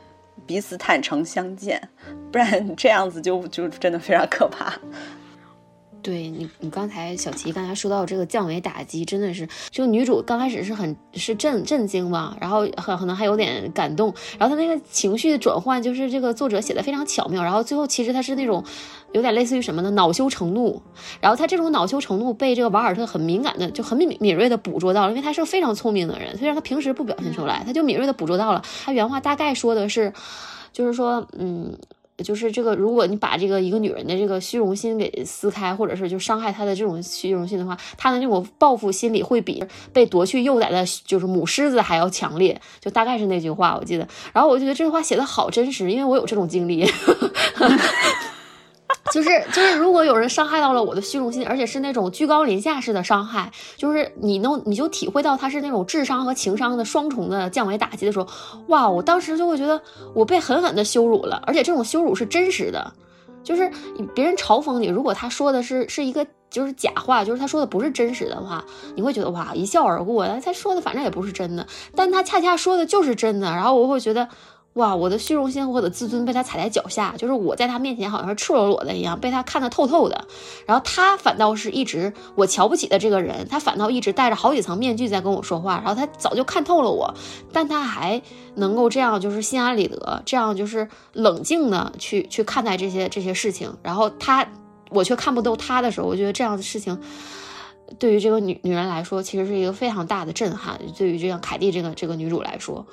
[0.47, 1.81] 彼此坦诚相见，
[2.33, 4.73] 不然这样子就就真的非常可怕。
[6.03, 18.65] 对你，你刚才小齐刚才说到这个降维打击，真的是就女主刚开始是很是震震惊嘛，然后很可能还有点感动，然后她那个情绪的转换，就是这个作者写的非常巧妙，然后最后其实她是那种
[19.13, 19.91] 有点类似于什么呢？
[19.91, 20.83] 恼羞成怒，
[21.21, 28.63] 然后她这种恼羞成怒被这个瓦尔特很敏感的就很敏敏锐的捕捉到了，因为他是个非常聪明的人，虽然他平时不表现出来，他就敏锐的捕捉到了。
[28.85, 30.13] 他原话大概说的是，
[30.73, 31.77] 就是说，嗯。
[32.23, 42.61] 就是这个，如果你把这个一个女人的这个虚荣心给撕开，或者是就伤害她的这种虚荣心的话，她的那种报复心理会比被夺去幼崽的，就是母狮子还要强烈。
[42.81, 44.07] 就大概是那句话，我记得。
[44.33, 46.87] 然后我就觉得这句话写的好真实，因为我有这种经历。
[49.13, 58.27] 就是就是，如果有人伤害到了我的虚荣心，而且是那种居高临下式的伤害，就是你能你就体会到他是那种智商和情商的双重的降维打击的时候，
[58.69, 58.89] 哇！
[58.89, 59.81] 我当时就会觉得
[60.15, 62.93] 我被狠狠的羞辱了，而且这种羞辱是真实的，
[63.43, 63.71] 就是
[64.15, 74.29] 别人嘲讽你，如果他说的是是一个就是假话，就是他说的不是真实的话，你会觉得哇一笑而过，他说的反正也不是真的，但他恰恰说的就是真的，然后我会觉得。
[74.75, 80.29] 哇，我的虚荣心和我的自尊被他踩在脚下，就是我在他面前好像是赤裸裸的一样，被他看得透透的。
[80.65, 85.83] 然后他反倒是一直我瞧不起的这个人，他反倒一直戴着好几层面具在跟我说话。
[85.85, 87.13] 然后他早就看透了我，
[87.53, 88.23] 但他还
[88.55, 93.77] 能够这样，就是心安理得，这样就是冷静的去去看待这些这些事情。
[93.83, 94.47] 然后他，
[94.91, 96.97] 我却看不透他的时候，我觉得这样的事情
[97.99, 100.81] 对于这个女女人来说，其实是一个非常大的震撼。
[100.97, 102.87] 对于这样凯蒂这个这个女主来说。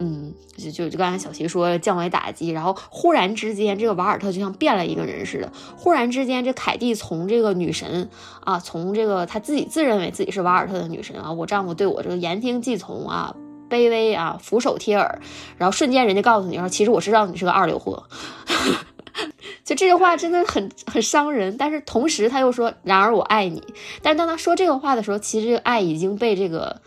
[0.00, 5.52] 嗯，就就就刚才小齐说降维打击，然后忽然之间，这个瓦尔特就像变了一个人似的。
[5.76, 8.10] 忽然之间，这凯蒂从这个女神
[8.44, 13.36] 啊，从这个她自己自认为自己是瓦尔特的女神啊，我丈夫对我这个言听计从啊，
[13.70, 15.20] 卑微啊，俯首帖耳，
[15.58, 18.02] 然后瞬间人家告诉你说，其实我知道你是个二流货。
[19.64, 23.62] 就这句话真的很很伤人，但是同时他又说，然而我爱你。
[24.02, 26.82] 但当他说这个话的时候，其实爱已经被这个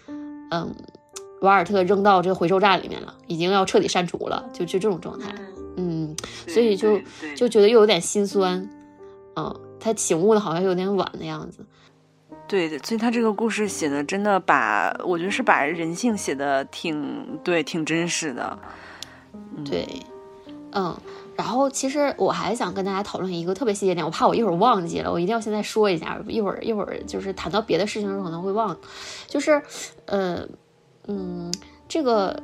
[0.51, 0.75] 嗯。
[1.41, 5.31] 瓦尔特扔到这个回收站里面了，已经要彻底删除了，就就这种状态，
[5.75, 6.15] 嗯，
[6.47, 6.99] 所以就
[7.35, 8.67] 就觉得又有点心酸，
[9.35, 11.59] 嗯，他醒悟的好像有点晚的样子，
[12.47, 18.57] 对的，所以他这个故事写的真的把我觉得是把人性写的挺对，挺真实的，
[19.63, 19.87] 对，
[20.71, 20.97] 嗯，
[21.35, 28.75] 然后其实我还想跟大家讨论一个特别细节点，我怕我一会儿忘记了，我一定要现在说一下，一会儿一会儿就是谈到别的事情的时候可能会忘，
[29.27, 29.61] 就是
[30.07, 30.43] 呃。
[31.07, 31.51] 嗯，
[31.87, 32.43] 这个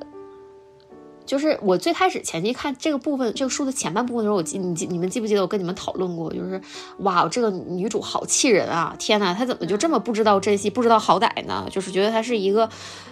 [1.25, 6.33] 就是我最开始前期看这个部分，这个书的前半部分的时候，我记你记你们记不记得我跟你们讨论过？
[6.33, 6.61] 就是
[6.99, 8.95] 哇，这个女主好气人啊！
[8.99, 11.67] 天呐，她怎么就这么不知道珍惜、不知道好歹呢？
[11.71, 12.69] 就是觉得她是一个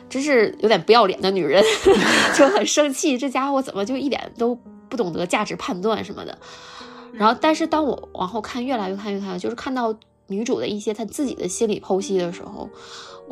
[0.10, 1.64] 真是有点不要脸的女人，
[2.36, 3.18] 就很生气。
[3.18, 4.58] 这家伙怎么就一点都
[4.90, 6.38] 不懂得价值判断什么的？
[7.14, 9.94] 然后，但是当我往后看，越来越看越看，就是看到
[10.28, 12.70] 女主的一些她自己的心理剖析的时候。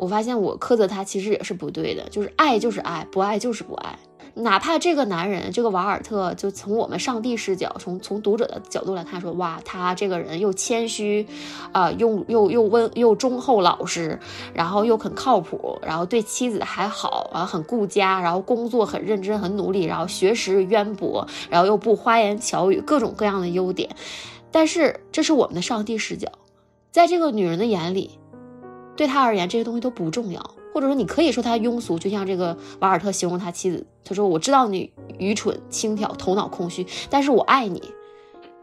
[0.00, 3.98] 我发现我苛责他其实也是不对的，就是爱就是爱，不爱就是不爱。
[4.32, 11.26] 哪怕这个男人，这个瓦尔特，就从我们上帝视角，从从读者的角度来看，说哇，他这个人又谦虚，
[11.72, 14.18] 啊，又又又温又忠厚老实，
[14.54, 23.90] 然后又很靠谱，然后对妻子还好，啊，很顾家，然后工作很认真很努力，然后学识渊博，然后又不花言巧语，各种各样的优点。
[24.50, 26.30] 但是这是我们的上帝视角，
[26.90, 28.19] 在这个女人的眼里。
[29.00, 30.42] 对他而言，这些东西都不重要，
[30.74, 37.82] 或者说你可以说他庸俗，就像这个瓦尔特形容他妻子，他说：“我知道你愚蠢、轻佻、头脑空虚，但是我爱你。”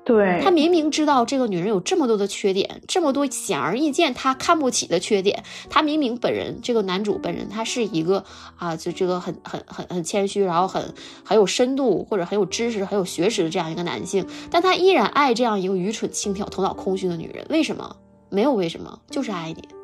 [0.06, 8.24] 对他明明知道这个女人有这么多的缺点，这么多显而易见他看不起的缺点，他明明本人这个男主本人他是一个
[8.58, 10.94] 啊，就这个很很很很谦虚，然后很
[11.26, 17.96] 很有深度或者很有知识、很有学识的这样一个男性，但他依然爱这样一个愚蠢、轻佻、头脑空虚的女人，为什么？
[18.30, 19.77] 没有为什么，就是爱你。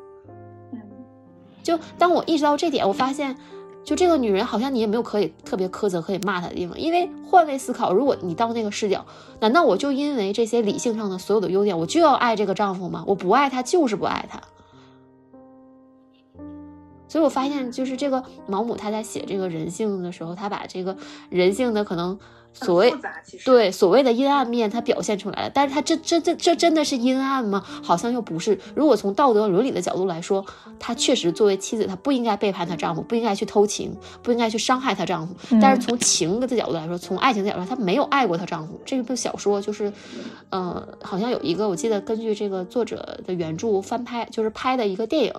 [1.64, 3.36] 就当我意识到这点，我发现，
[3.82, 9.04] 就这个女人好像你也没有可以特别苛责、可以骂她的地方，因为换位思考，如果你到那个视角，
[9.40, 13.02] 难道我就因为这些理性上的所有的优点，我就要爱这个丈夫吗？
[13.08, 14.40] 我不爱他就是不爱他。
[17.08, 20.96] 所以我发现，就是这个毛姆他在写这个人性的时候，他把这个
[21.30, 22.18] 人性的可能
[22.54, 22.94] 所谓
[23.44, 25.50] 对所谓的阴暗面，他表现出来了。
[25.52, 27.62] 但是他这这这这真的是阴暗吗？
[27.82, 28.58] 好像又不是。
[28.74, 30.44] 如果从道德伦理的角度来说，
[30.78, 35.34] 她确实作为妻子，她不应该背叛她丈夫，不应该去偷情，不应该去伤害她丈夫。
[35.60, 38.80] 但是从情的角度来说，从爱情的角度，她没有爱过她丈夫。
[38.84, 39.92] 这部小说就是，
[40.50, 45.32] 呃，好像有一个我记得根据这个作者的原著翻拍，就是拍的一个电影。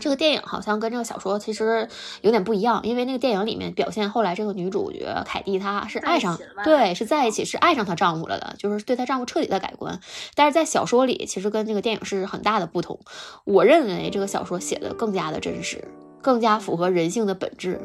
[0.00, 1.88] 这个电影好像跟这个小说其实
[2.20, 10.00] 有点不一样，因为那个电影里面表现后来这个女主角凯蒂她是爱上，对，是在一起，是爱上她丈夫了的，就是对她丈夫彻底的改观。
[10.34, 12.98] 但是在小说里，其实跟这个电影是很大的不同。
[13.44, 15.86] 我认为这个小说写的更加的真实，
[16.20, 17.80] 更加符合人性的本质。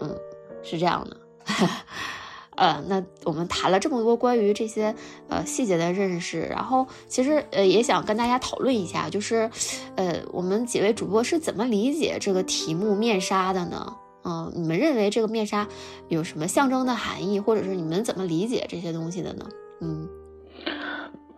[0.00, 0.16] 嗯，
[0.62, 1.16] 是这样的。
[2.58, 4.92] 呃，那我们谈了这么多关于这些
[5.28, 9.48] 呃细节的认识，然后其实呃也想跟大家讨论一下，就是
[9.94, 13.94] 呃我们几位主播是怎么理解这个题目“面纱”的呢？
[14.24, 15.66] 嗯，你们认为这个面纱
[16.08, 19.44] 有什么象征的含义，或者是你们怎么理解这些东西的呢？
[19.80, 20.08] 嗯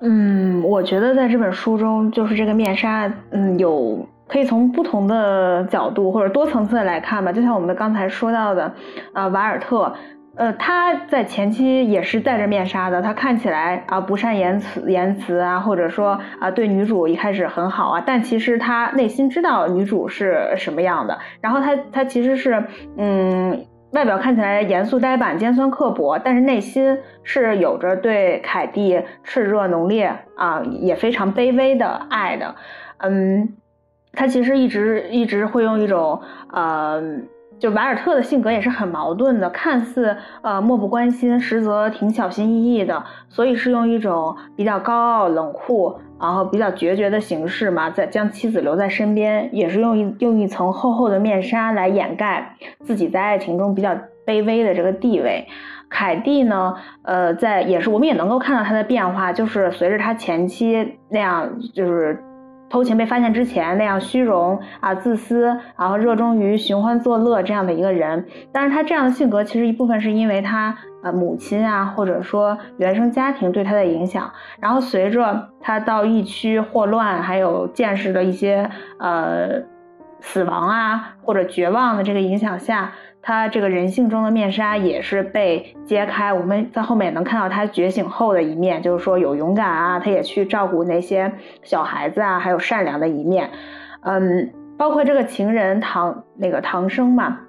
[0.00, 8.72] 嗯，我觉得在这本书中，就是这个面纱，嗯，有可以从不同的角度或者多层次来看吧，就像我们刚才说到的，
[9.12, 9.94] 啊，瓦尔特。
[10.40, 21.18] 呃，他在前期也是戴着面纱的，他看起来啊不善言辞言辞啊，或者说啊对女主一开始很好啊，但其实他内心知道女主是什么样的。
[21.42, 22.64] 然后他他其实是
[22.96, 32.55] 嗯，外表看起来严肃呆板、尖酸刻薄，但是内心是有着对凯蒂炽热浓烈啊，也非常卑微的爱的。
[32.96, 33.46] 嗯，
[34.14, 37.03] 他其实一直一直会用一种呃。
[37.61, 53.94] 就瓦尔特的性格也是很矛盾的，看似呃漠不关心，实则挺小心翼翼的，所以是用一种比较高傲、冷酷，然后比较决绝的形式嘛，在将妻子留在身边，也是用一用一层厚厚的面纱来掩盖自己在爱情中比较
[54.27, 55.46] 卑微的这个地位。
[55.90, 62.25] 凯蒂呢，呃，在也是我们也能够看到他的变化，就是随着他前妻那样就是。
[62.70, 79.61] 偷情被发现之前那样虚荣啊、自私，然后热衷于寻欢作乐这样的一个人，但是他这样的性格其实一部分是因为他呃母亲啊，或者说原生家庭对他的影响，然后随着他到疫区霍乱，还有见识的一些呃
[80.20, 82.92] 死亡啊或者绝望的这个影响下。
[83.22, 91.30] 他这个人性中的面纱也是被揭开，我们在后面也能看到他觉醒后的一面，就是说有勇敢啊，他也去照顾那些
[91.62, 93.50] 小孩子啊，还有善良的一面，
[94.04, 97.40] 嗯，包括这个情人唐那个唐生嘛，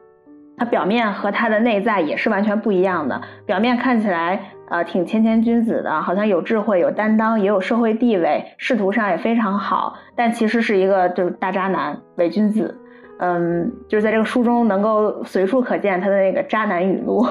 [0.57, 12.77] 他表面和他的内在也是完全不一样的，表面看起来呃挺谦谦君子的，好像有智慧、有担当，也有社会地位，仕途上也非常好，但其实是一个就是大渣男、伪君子。
[13.23, 17.23] 嗯，就是在这个书中能够随处可见他的那个渣男语录，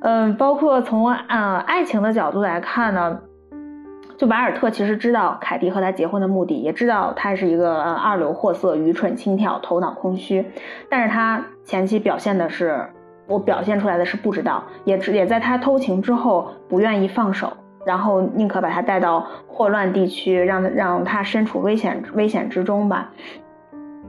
[0.00, 3.20] 嗯，包括从呃爱情的角度来看呢，
[4.16, 10.44] 就瓦尔特其实知道凯蒂和他结婚的目的，也知道他是一个二流货色、愚蠢轻佻、头脑空虚，
[10.90, 12.84] 但是他前期表现的是，
[13.28, 17.52] 我表现出来的是不知道，也也在他偷情之后不愿意放手，
[17.86, 23.12] 然后宁可把他带到霍乱地区，让让他身处危险危险之中吧。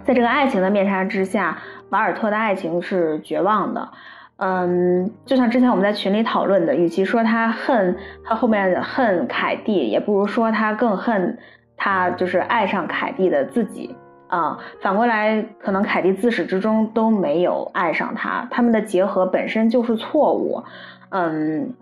[0.05, 1.57] 在这个爱情的面纱之下，
[1.89, 3.89] 瓦尔特的爱情是绝望的。
[4.37, 11.37] 嗯，就像之前我们在群里讨论的，与其说他恨他后面恨凯蒂，也不如说他更恨
[11.75, 13.95] 他就是爱上凯蒂的自己
[14.27, 14.59] 啊。
[14.79, 20.63] 反过来，可能凯蒂自始至终都没有爱上他，他们的结合本身就是错误。
[21.09, 21.73] 嗯。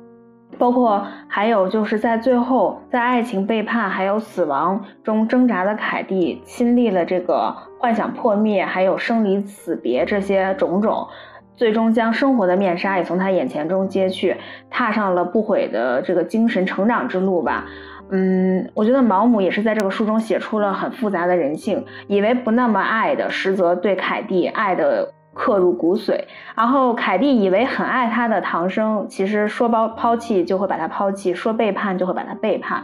[0.57, 11.07] 包括还有就是在最后，在爱情背叛还有死亡中挣扎的凯蒂，亲历了这个幻想破灭，还有生离死别这些种种，
[11.55, 14.35] 最终将生活的面纱也从他眼前中揭去，
[14.69, 17.65] 踏上了不悔的这个精神成长之路吧。
[18.09, 25.13] 嗯，我觉得毛姆也是在这个书中写出了很复杂的人性，以为不那么爱的，实则对凯蒂爱的。
[25.33, 26.23] 刻入骨髓，
[26.55, 32.83] 然后凯蒂以为很爱他的唐僧，其实说抛抛弃就会把他抛弃，说背叛就会把他背叛，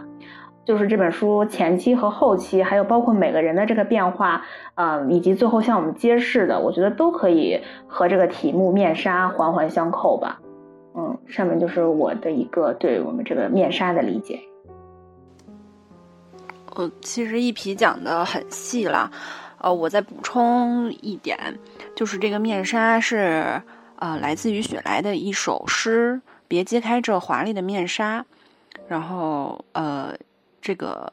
[0.66, 4.44] 就是这本书前期和后期，还有包括每个人的这个变化，
[4.76, 10.40] 嗯，以及最后向我们揭示的，我觉得都可以和这个题目面纱环环相扣吧。
[10.96, 14.40] 嗯，上面就是我的一个对我们这个面纱的理解。
[16.76, 19.12] 我其实一皮讲的很细了。
[19.60, 21.58] 呃，我再补充一点，
[21.96, 23.62] 就是这个面纱是
[23.98, 28.26] 呃来自于雪莱的一首诗，别揭开这华丽的面纱。
[28.88, 30.16] 然后呃，
[30.62, 31.12] 这个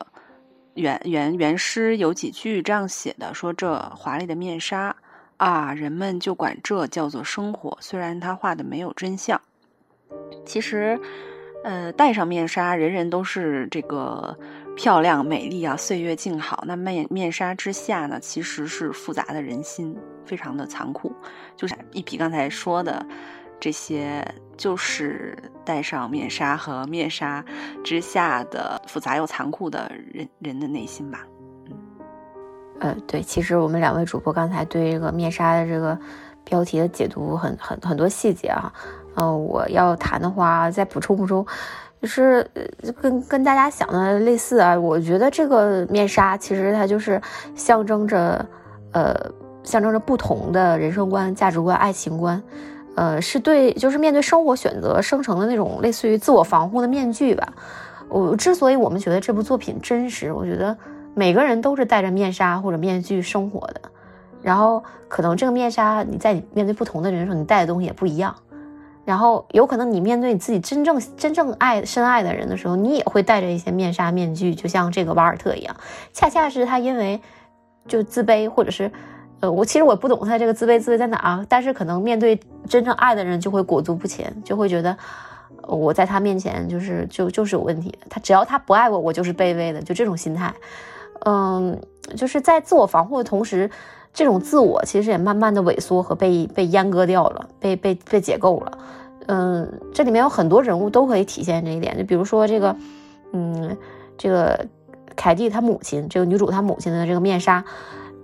[0.75, 4.97] 原原原诗有几句这样写的，说这华丽的面纱
[5.37, 9.41] 啊，人们就管这叫做生活，虽然他画的没有真相。
[10.47, 10.99] 其实，
[11.67, 14.39] 呃，戴上面纱，人人都是这个。
[14.77, 16.63] 漂亮美丽啊，岁月静好。
[16.67, 19.97] 那面面纱之下呢，其实是复杂的人心，
[20.27, 21.11] 非常的残酷。
[21.57, 23.03] 就是一匹刚才说的
[23.59, 24.23] 这些，
[24.55, 27.43] 就是戴上面纱和面纱
[27.83, 31.27] 之下的复杂又残酷的人人的内心吧。
[31.71, 31.79] 嗯，
[32.81, 35.99] 呃，对，其实我们两位主播刚才对这个面纱的这个
[36.45, 38.71] 标题的解读很很很多细节啊。
[39.17, 41.45] 嗯，我要谈的话再补充补充。
[42.03, 42.47] 就是
[43.01, 47.21] 跟跟大家想的类似啊，我觉得这个面纱其实它就是
[47.55, 48.47] 象征着，
[48.93, 49.15] 呃，
[49.65, 52.41] 象征着不同的人生观、价值观、爱情观，
[52.95, 57.49] 呃，是对，就是面对生活选择生成的那种类似于自我防护的面具吧。
[58.09, 60.77] 我之所以我们觉得这部作品真实，我觉得
[61.15, 63.81] 每个人都是戴着面纱或者面具生活的，
[64.43, 68.37] 然后可能这个面纱你在你面对不同的人的时候，你戴的东西也不一样。
[69.07, 75.77] 然后有可能你面对你自己真正真正爱深爱的人的时候，你也会戴着一些面纱面具，就像这个瓦尔特一样。
[76.13, 77.21] 恰恰是他因为
[77.87, 78.91] 就自卑，或者是
[79.39, 81.47] 呃，我其实我不懂他这个自卑自卑在哪啊。
[81.49, 82.39] 但是可能面对
[82.69, 84.97] 真正爱的人，就会裹足不前，就会觉得
[85.63, 87.97] 我在他面前就是就就是有问题。
[88.11, 90.53] 他只要他不爱我，我就是卑微的，就这种心态。
[91.25, 91.81] 嗯，
[92.17, 93.71] 就是在自我防护的同时，
[94.17, 98.79] 这种自我其实也慢慢的萎缩和被被阉割掉了，被被被解构了。
[99.27, 102.75] 嗯，这里面有很多人物都可以体现这一点，就比如说这个，
[103.33, 103.77] 嗯，
[104.17, 104.67] 这个
[105.15, 107.63] 凯蒂她母亲，这个女主她母亲的这个面纱，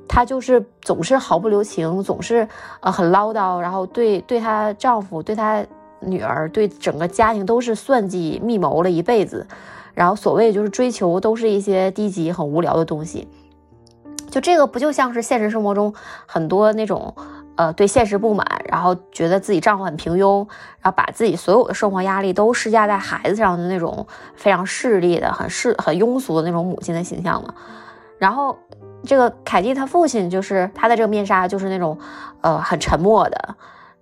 [0.09, 2.49] 她就是总是毫不留情，总是
[2.81, 5.63] 呃很唠叨，然后对对她丈夫、对她
[6.01, 9.47] 女儿、对整个家庭都是算计密谋了一辈子，
[9.93, 13.29] 然后所谓就是追求都是一些低级很无聊的东西，
[14.33, 15.95] 就这个不就像是现实生活中
[16.27, 17.15] 很多那种。
[17.55, 20.39] 呃，对现实不满，然后觉得自己丈夫很平庸，
[20.81, 27.53] 然后把自己所有的生活压力都施加在孩子上的那种非常势利的、很势很庸俗的那种母亲的形象嘛。
[28.19, 28.57] 然后
[29.05, 31.97] 这个凯蒂她父亲就是他的这个面纱，就是那种
[32.41, 33.55] 呃很沉默的，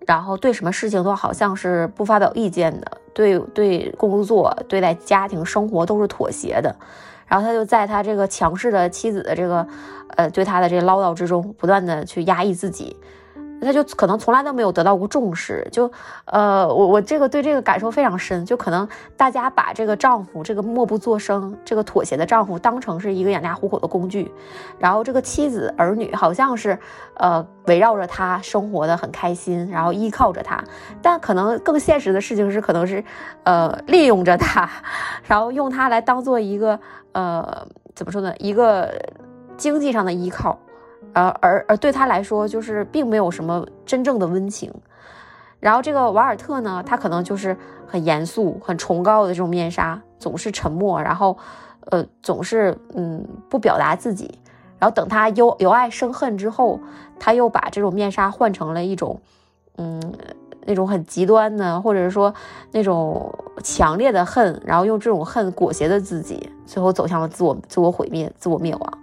[0.06, 6.76] 然后对什么事情都好像是不发表意见的，对对工作、对待家庭生活都是妥协的。
[7.30, 9.66] 然后他就在他这个强势的妻子的这个
[10.16, 12.96] 呃对他的这唠叨之中，不断的去压抑自己。
[13.62, 15.92] 他就可能从来都没有得到过重视，就，
[16.24, 24.32] 呃，我我这个对这个感受非常深，就可能大家把这个丈夫，这个默不作声、这个妥协的丈夫当成是一个养家糊口的工具，
[24.78, 26.78] 然后这个妻子儿女好像是，
[27.16, 30.64] 呃，围绕着他生活的很开心，然后依靠着他，
[31.02, 33.04] 但可能更现实的事情是，可能是，
[33.42, 34.66] 呃，利用着他，
[35.28, 36.80] 然后用他来当做一个，
[37.12, 38.92] 呃，怎么说呢，一个
[39.56, 40.58] 经济上的依靠。
[41.12, 44.72] 呃，而而对他来说，就是并没有什么真正的温情。
[45.58, 47.56] 然后这个瓦尔特呢，他可能就是
[47.86, 51.36] 很严肃、很崇高的这种面纱，总是沉默，然后，
[51.90, 54.38] 呃，总是嗯不表达自己。
[54.78, 56.80] 然后等他由由爱生恨之后，
[57.18, 59.20] 他又把这种面纱换成了一种，
[59.76, 60.00] 嗯，
[60.66, 62.34] 那种很极端的，或者是说
[62.72, 63.32] 那种
[63.62, 68.98] 强烈的恨，然后用这种恨裹挟着自己，最后走向了自我自我毁灭、自我灭亡。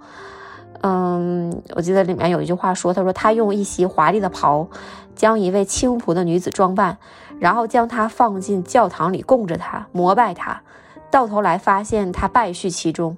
[0.81, 4.67] 嗯，我记得里面有一句话说：“他说他用一袭华丽的袍，
[5.15, 6.99] 将一位轻仆的女子装扮，
[7.39, 10.61] 然后将她放进教堂里供着她，膜拜她。
[11.09, 13.17] 到头来发现她败絮其中，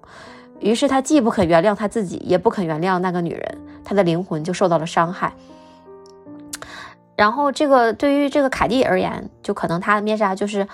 [0.59, 5.33] 于是他既不肯原谅他自己，也不肯原谅那个女人，他的灵魂就受到了伤害。
[7.19, 10.65] 然后这个对于这个凯蒂而言，就可能她的面纱就是，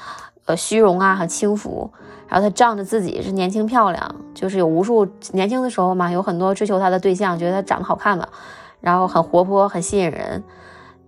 [0.46, 1.90] 呃，虚荣啊，很轻浮。”
[2.30, 8.28] 然后她仗着自己是年轻漂亮，就是有无数年轻的时候嘛，有很多追求她的对象，觉得她长得好看嘛，
[8.80, 10.44] 然后很活泼，很吸引人。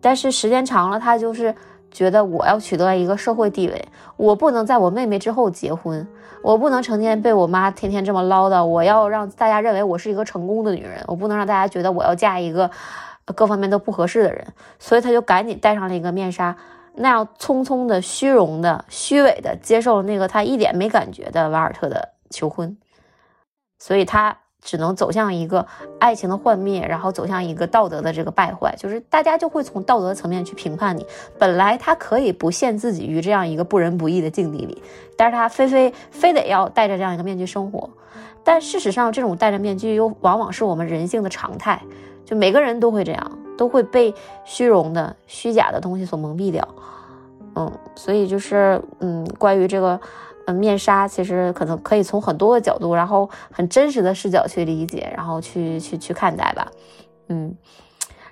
[0.02, 1.54] 但是时间长了，她就是
[1.92, 6.08] 觉得我要取得一个社会地位，我不能在我妹妹之后结婚，
[6.42, 12.72] 我不能成天被我妈天天这么唠叨，我要让大家认为我是一个成功的女人，我不能让大家觉得我要嫁一个
[13.34, 14.48] 各方面都不合适的人，
[14.80, 16.56] 所以他就赶紧戴上了一个面纱。
[17.00, 22.76] 那样匆匆的、虚荣的、虚伪的接受了那个他一点没感觉的瓦尔特的求婚，
[23.78, 25.68] 所以他只能走向一个
[26.00, 31.06] 爱情的幻灭，然后走向一个道德的这个败坏，就是大家就会从道德层面去评判你。
[31.38, 34.82] 本来他可以不陷自己于这样一个不仁不义的境地里，
[35.16, 37.92] 但是他非非非得要戴着这样一个面具生活。
[38.44, 41.84] 但事实上，这种戴着面具又往往是我们人性的常态，
[42.28, 44.14] 就每个人都会这样，都会被
[44.44, 46.68] 虚荣的、虚假的东西所蒙蔽掉。
[47.56, 50.00] 嗯，所以就是嗯，关于这个。
[50.50, 56.72] 嗯，面纱其实可能可以从很多个角度，然后很真实的视角去理解，然后去去去看待吧。
[57.28, 57.54] 嗯，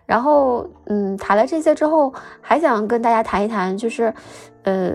[0.06, 4.14] 然后嗯，谈了这些之后，还想跟大家谈一谈，就是
[4.64, 4.94] 呃，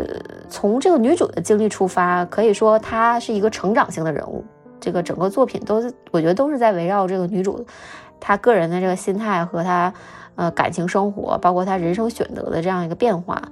[0.48, 4.42] 从这个女主的经历出发，可以说她是一个成长型的人物。
[4.80, 7.62] 这个整个作品都是，我觉得都是在围绕这个女主
[8.20, 9.92] 他个人的这个心态和他
[10.36, 13.42] 呃感情生活，包括他人生选择的这样一个变化。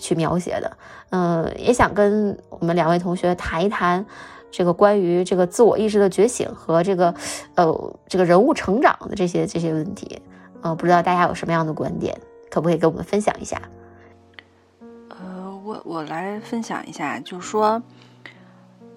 [0.00, 0.76] 去描写的，
[1.10, 4.06] 嗯，也想跟我们两位同学谈一谈
[4.48, 7.12] 这个关于这个自我意识的觉醒和这个，
[7.56, 10.22] 呃，这个人物成长的这些这些问题，
[10.62, 12.16] 呃，不知道大家有什么样的观点，
[12.48, 13.60] 可不可以跟我们分享一下？
[15.08, 17.82] 呃，我我来分享一下，就是说，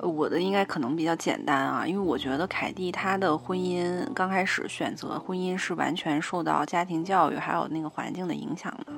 [0.01, 8.91] 我的应该可能比较简单啊，因为我觉得凯蒂她的婚姻刚开始选择婚姻是完全受到家庭教育还有那个环境的影响的。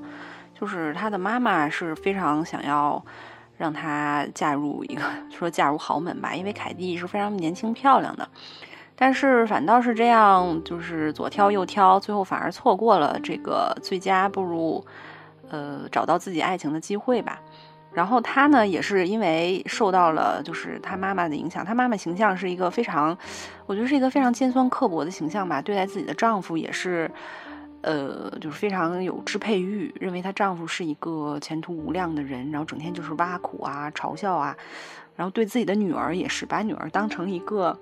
[0.53, 3.03] 就是她的妈妈是非常想要
[3.57, 8.27] 让她嫁入一个说嫁入豪门吧，因为凯蒂是非常年轻漂亮的，
[8.95, 14.85] 但是反倒是这样，就是左挑右挑，最后反而错过了这个最佳步入
[15.49, 17.41] 呃找到自己爱情的机会吧。
[17.93, 23.17] 然后她呢，也是因为受到了就是她妈妈的影响，她妈妈形象是一个非常，
[23.65, 27.09] 我觉得是一个非常尖酸刻薄的形象吧，对待自己的丈夫也是。
[27.85, 34.55] 呃，就是非常有支配欲，认为她丈夫是一个前途无量的人，然后整天就是挖苦啊、嘲笑啊，
[35.17, 37.77] 然后对自己的女儿也是把女儿当成一个，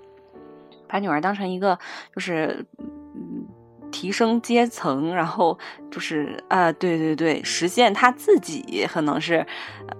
[0.88, 1.78] 把女儿当成一个，
[2.12, 2.66] 就是
[3.14, 3.46] 嗯。
[3.92, 5.56] 提升阶层，然后
[5.90, 9.46] 就是啊，对对对，实现他自己可能是，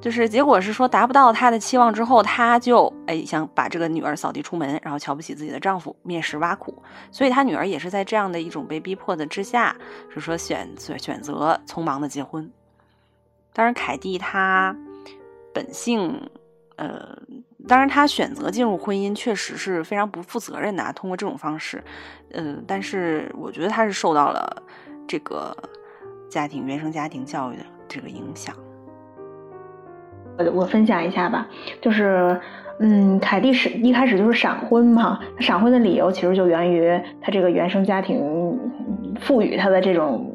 [0.01, 6.83] 就是结果是说达不到他的期望之后，他就哎想把这个女儿扫地出门，然后瞧不起自己的丈夫，蔑视挖苦，
[7.13, 9.77] 所以他女儿也是在这样的一种被逼迫的之下，
[10.09, 12.51] 是说选择选择匆忙的结婚。
[13.53, 14.75] 当然，凯蒂她
[15.53, 16.29] 本性。
[16.77, 17.17] 呃，
[17.69, 21.83] 当然，他选择进入婚姻确实是非常不负责任的，通过这种方式，
[22.33, 24.63] 嗯，但是我觉得他是受到了
[25.07, 25.57] 这个
[26.29, 28.55] 家庭原生家庭教育的这个影响。
[30.39, 31.47] 我我分享一下吧，
[31.81, 32.41] 就是，
[32.81, 38.59] 嗯，凯蒂是一开始就是闪婚嘛，闪婚的理由其实就源于他这个原生家庭
[39.21, 40.32] 赋予他的这种。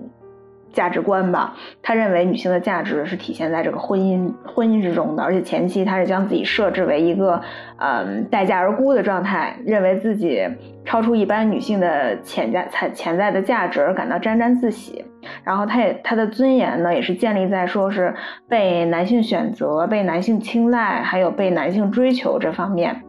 [0.73, 7.41] 价值观吧，他认为女性的价值是体现在这个婚姻婚姻之中的，而且前期他是将自己设置为一个，
[7.77, 10.47] 嗯，待价而沽的状态，认为自己
[10.85, 15.03] 超出一般女性的潜在潜潜在的价值而感到沾沾自喜，
[15.43, 18.13] 然后他也他的尊严呢，也是建立在说是
[18.47, 23.03] 被男性选择、被男性青睐，还有被男性追求这方面。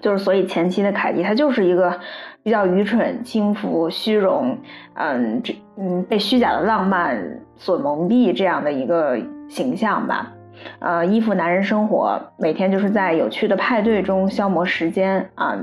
[0.00, 1.98] 就是所以前期的凯蒂，她就是一个
[2.42, 4.58] 比较愚蠢、轻浮、虚荣，
[4.94, 9.18] 嗯，这嗯被虚假的浪漫所蒙蔽这样的一个
[9.48, 10.32] 形象吧，
[10.78, 15.58] 呃，依附男人生活，每天就是在有趣的派对中消磨时间啊。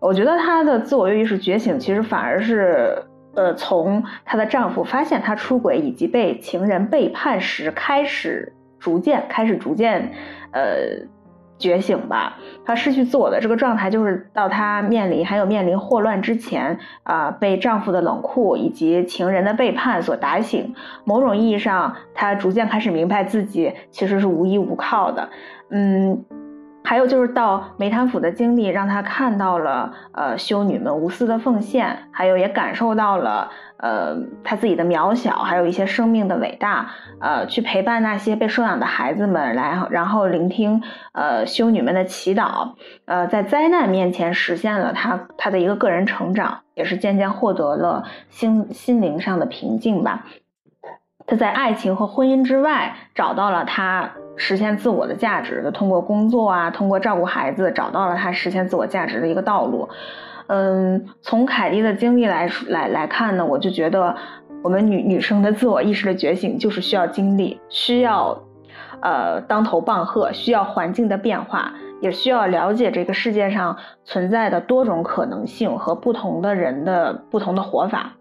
[0.00, 2.96] 我觉得她的自我意识觉醒，其实反而是
[3.34, 10.12] 呃从她的丈夫发现她出轨以及被情人背叛时开始，逐渐开始逐渐，
[10.52, 11.06] 呃。
[11.58, 20.74] 觉醒吧，她失去自我的这个状态，就是到她面临还有面临霍乱之前啊，被丈夫的冷酷以及情人的背叛所打醒。
[21.04, 25.28] 某种意义上，她逐渐开始明白自己其实是无依无靠的。
[25.70, 26.24] 嗯。
[26.86, 34.14] 还有就是到梅潭府的经历，让他看到了呃修女们无私的奉献，还有也感受到了呃
[34.44, 36.90] 他自己的渺小，还有一些生命的伟大。
[37.20, 40.82] 呃，去陪伴那些被收养的孩子们，来然后聆听
[41.12, 42.74] 呃修女们的祈祷。
[43.06, 50.26] 呃，在灾难面前实现了他他的一个个人成长，也是渐渐获得了心心灵上的平静吧。
[51.26, 54.10] 他在爱情和婚姻之外找到了他。
[54.36, 59.88] 实现自我的价值的，通过工作啊，通过照顾孩子，找到了他实现自我价值的一个道路。
[60.46, 64.14] 嗯，从凯蒂的经历来来来看呢，我就觉得
[64.62, 68.38] 我们女女生的自我意识的觉醒，就是需要经历，需要
[69.00, 71.72] 呃当头棒喝，需要环境的变化，
[72.02, 78.12] 也需要了解这个世界上存在的多种可能性和不同的人的不同的活法。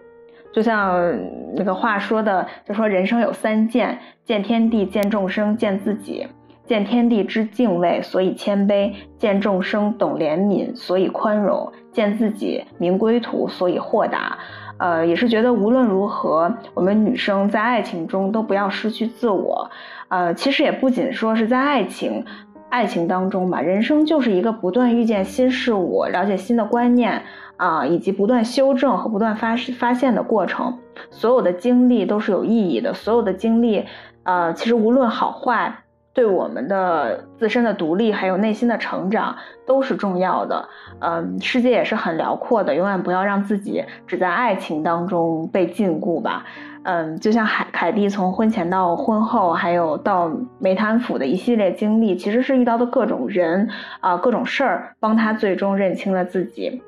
[0.54, 1.20] 就像
[1.56, 6.28] 那个话说的，就说人生有三见：见天地、见众生、见自己。
[6.66, 14.38] 见天地之敬畏，所以谦卑；见众生懂怜悯，所以宽容；见自己明归途，所以豁达。
[14.78, 19.70] 呃，也是觉得无论如何，我们女生在爱情中都不要失去自我。
[20.08, 22.24] 呃，其实也不仅说是在爱情，
[22.70, 27.22] 爱情当中吧，人生就是一个不断遇见新事物、了解新的观念
[27.58, 30.78] 啊，以及不断修正和不断发发现的过程。
[31.10, 33.86] 所有的经历都是有意义的，所有的经历，
[34.24, 35.80] 呃，其实无论好坏。
[36.16, 39.36] 对我们的自身的独立，还有内心的成长，
[39.66, 40.70] 都是重要的。
[41.00, 46.46] 嗯，世界也是很辽阔的，永远不要让自己只在爱情当中被禁锢吧。
[46.84, 53.68] 嗯，就像海凯蒂从婚前到婚后，还有到梅坦府的一系列经历，其实是遇到的各种人
[54.00, 56.84] 啊，各种事儿，帮他最终认清了自己。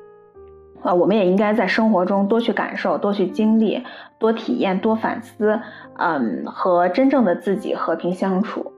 [0.86, 3.84] 啊，我们也应该在生活中多去感受，多去经历，
[4.20, 5.60] 多体验，多反思。
[5.98, 8.72] 嗯，和真正的自己和平相处。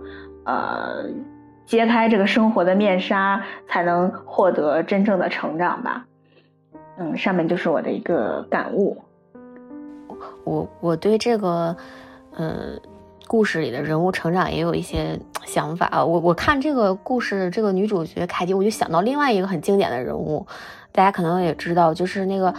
[0.46, 1.04] 呃，
[1.66, 6.06] 揭开这个生活的面纱，才能获得真正的成长吧。
[6.98, 8.98] 嗯，上面就是我的一个感悟。
[10.46, 11.76] 我我对这个，
[12.38, 12.80] 呃，
[13.28, 16.06] 故事里的人物成长也有一些想法啊。
[16.06, 20.48] 我我看这个故事，这个女主角凯蒂，我就想到另外一个很经典的人物，
[20.98, 22.52] 大家可能也知道，就是那个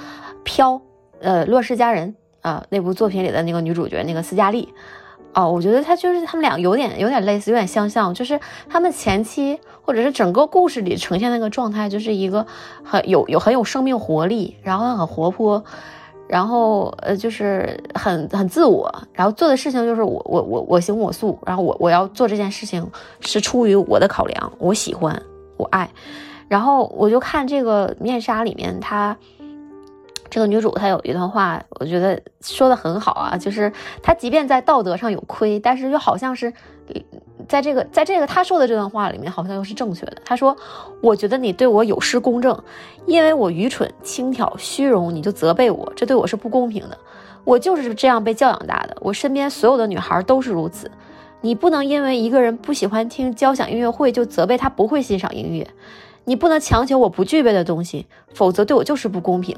[0.45, 0.81] 飘，
[1.21, 2.15] 呃，《乱世佳人》
[2.49, 4.73] 啊，那部作品里的那个女主角，那个斯嘉丽。
[5.35, 12.47] 哦，我觉得她就是他们俩有点有点类似，有点相像，就是他们前期或者是整个故事里呈现那个状态，就是一个
[12.85, 15.65] 很有有很有生命活力，然后很活泼，
[16.29, 22.89] 然后呃就是很很自我，然后做的事情就是我我我我行我素，然后我我要做这件事情
[23.21, 25.21] 是出于我的考量，我喜欢
[25.57, 25.91] 我爱，
[26.49, 29.17] 然后我就看这个面纱里面她。
[30.31, 33.73] 这个女主她有一段话，我觉得说的很好啊，就是
[34.03, 36.53] 她即便在道德上有亏，但是又好像是，
[37.49, 40.19] 在这个在这个她说的这段话里面，好像又是正确的。
[40.27, 40.55] 她说
[41.03, 42.63] ：“我觉得你对我有失公正，
[43.07, 46.99] 因为我愚蠢、轻佻、虚荣，你就责备我，这对我是不公平的。
[47.45, 50.91] 我就是这样被教养大的，我身边所有的女孩都是如此。
[51.41, 55.67] 你不能因为一个人不喜欢听交响音乐会，就责备他不会欣赏音乐。
[56.29, 58.05] 你不能强求我不具备的东西，
[58.35, 59.57] 否则对我就是不公平。”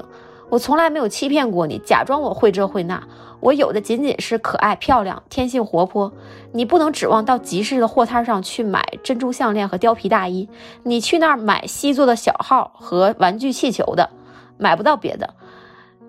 [0.49, 3.01] 我从来没有欺骗过你，假装我会这会那。
[3.39, 6.11] 我有的仅仅是可爱、漂亮、天性活泼。
[6.51, 10.49] 你不能指望到集市的货摊上去买珍珠项链和貂皮大衣，
[10.83, 14.09] 你去那儿买锡做的小号和玩具气球的，
[14.57, 15.33] 买不到别的。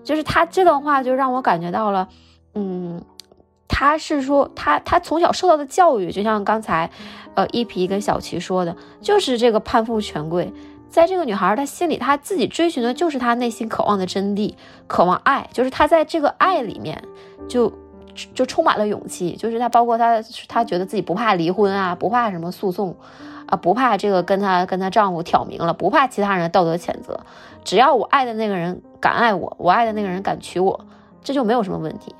[0.02, 2.08] 就是他这段话就让我感觉到了，
[2.54, 3.00] 嗯，
[3.74, 6.90] 他是说他他从小受到的教育，就像刚才，
[7.34, 10.52] 呃，一皮跟小齐说的，就是这个攀附权贵。
[10.90, 14.54] 在这个女孩，她心里，她自己追寻的就是她内心渴望的真谛，
[14.86, 17.02] 渴望爱，就是她在这个爱里面，
[17.48, 17.72] 就
[18.34, 22.94] 就充满了勇气，就是她，包括她，她觉得自己不怕离婚啊，不怕什么诉讼，
[23.46, 27.20] 啊，不怕这个跟她跟她丈夫挑明了，不怕其他人道德谴责，
[27.64, 30.84] 只要我爱的那个人敢爱我，我爱的那个人敢娶我，
[31.24, 32.14] 这就没有什么问题。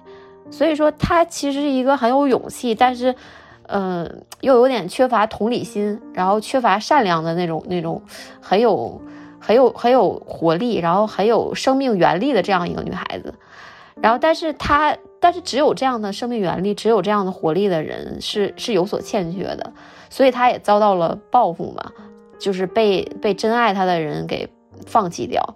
[0.53, 3.13] 所以说，她其实是一个很有勇气，但是。
[3.69, 8.03] 嗯，又有点缺乏同理心，然后缺乏善良的那种那种，
[8.41, 9.01] 很有
[9.41, 13.33] 很有很有活力，然后很有生命原力的这样一个女孩子。
[14.03, 19.73] 然后，但是她，但是只有这样的生命原力，只有这样的活力的人是是有所欠缺的，
[20.11, 21.93] 所以她也遭到了报复嘛，
[22.39, 24.53] 就是被被真爱她的人给
[24.87, 25.55] 放弃掉。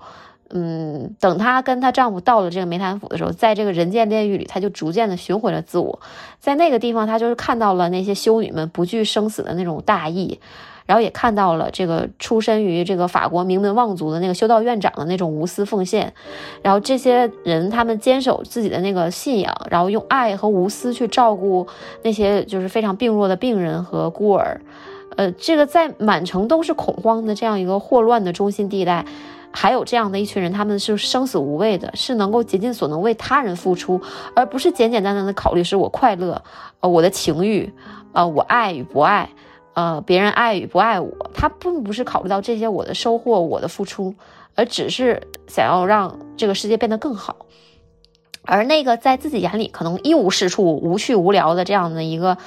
[0.50, 6.00] 嗯，等她跟她丈夫到了这个梅坦府的时候，在这个人间炼狱里，她就逐渐的寻回了自我。
[6.38, 10.38] 在那个地方，她就是看到了那些修女们不惧生死的那种大义，
[10.86, 16.14] 然后也看到了这个出身于这个法国名门望族的那个修道院长的那种无私奉献。
[16.62, 21.66] 然后这些人，他们坚守自己的那个信仰，然后用爱和无私去照顾
[22.02, 24.60] 那些就是非常病弱的病人和孤儿。
[25.16, 29.04] 呃，这个在满城都是恐慌的这样一个霍乱的中心地带。
[29.58, 34.02] 还有这样的一群人，他们是生死无畏的，是能够竭尽所能为他人付出，
[34.34, 36.42] 而不是简简单单的考虑是我快乐，
[36.80, 37.72] 呃，我的情欲，
[38.12, 39.30] 呃，我爱与不爱，
[39.72, 44.14] 呃，别人爱与不爱我，他并不是考虑到这些我的收获，我的付出，
[44.54, 47.46] 而只是想要让这个世界变得更好。
[48.46, 52.38] 而那个在自己眼里可能一无是处、无趣无聊的这样的一个，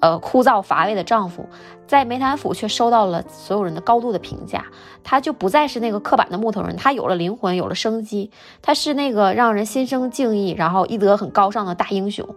[0.00, 1.48] 呃，枯燥乏味的丈夫，
[1.86, 4.66] 在梅坦府却收到了所有人的高度的评价。
[5.02, 8.30] 他就不再是那个刻板的木头人，他有了灵魂，有了生机。
[8.62, 12.28] 他是那个让人心生敬意，然后医德很高尚的大英雄。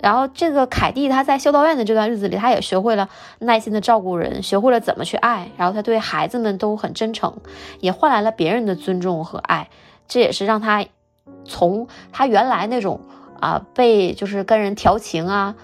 [0.00, 5.48] 然后这个凯蒂，他在修道院的这段日子里，他也学会了耐心的照顾人，学会了怎么去爱。
[5.56, 7.36] 然后他对孩子们都很真诚，
[7.80, 9.70] 也换来了别人的尊重和爱。
[10.06, 10.84] 这也是让他。
[11.44, 13.00] 从他原来那种
[13.40, 15.54] 啊，被就是跟人调情啊，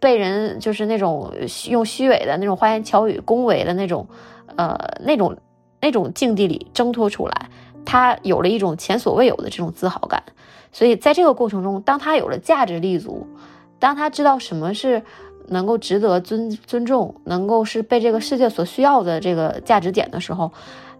[0.00, 1.32] 被人就是那种
[1.68, 4.06] 用虚伪的那种花言巧语恭维的那种，
[4.56, 5.36] 呃，那种
[5.80, 7.48] 那种境地里挣脱出来，
[7.84, 10.22] 他有了一种前所未有的这种自豪感。
[10.72, 13.26] 所以在这个过程中，当他有了价值立足，
[13.78, 15.02] 当他知道什么是
[15.48, 20.52] 能够值得尊尊重，能够是被这个世界所需要的这个价值点的时候，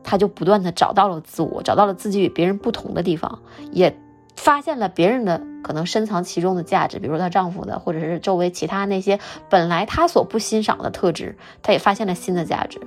[0.03, 3.40] 他就不断的找到了自我，找到了自己与别人不同的地方，
[3.72, 3.96] 也
[4.36, 12.80] 发现了别人的可能深藏其中的价值，比如说她丈夫的，或者是周围其他那些本来她所不欣赏的特质，她也发现了新的价值。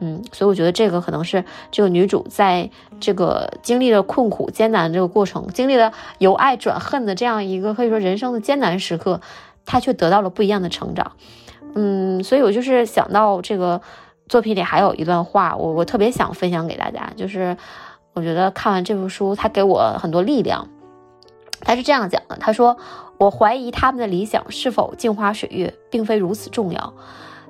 [0.00, 2.68] 嗯，所以我觉得这个可能是这个女主在
[3.00, 9.20] 这个经历了困苦艰难这个过程，经历了由爱转恨的这样一个可以说人生的艰难时刻，
[9.64, 11.12] 她却得到了不一样的成长。
[11.76, 13.80] 嗯，所以我就是想到这个
[14.28, 17.56] 作品里还有一段话，我我特别想分享给大家，就是
[18.12, 20.68] 我觉得看完这部书，它给我很多力量。
[21.60, 22.76] 他是这样讲的，他说
[23.16, 26.92] ：“我怀疑他们的理想是否镜花水月，并非如此重要。”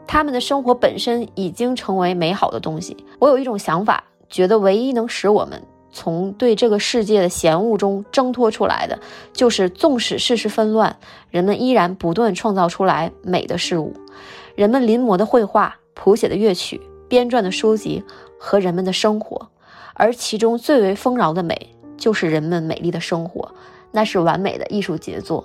[0.06, 2.96] 他们的生活本身已经成为美好的东西。
[3.18, 5.60] 我有一种想法，觉得唯一能使我们
[5.90, 9.00] 从对这个世界的嫌恶中挣脱出来的，
[9.32, 10.96] 就是纵使世事纷乱，
[11.30, 13.94] 人们依然不断创造出来美的事物。
[14.54, 18.02] 人们临摹的绘画、谱写的乐曲、编撰的书籍
[18.38, 19.48] 和人们的生活，
[19.94, 23.54] 而其中最为丰饶的美，就是人们美丽的生活，
[23.92, 25.44] 那是完美的艺术杰作。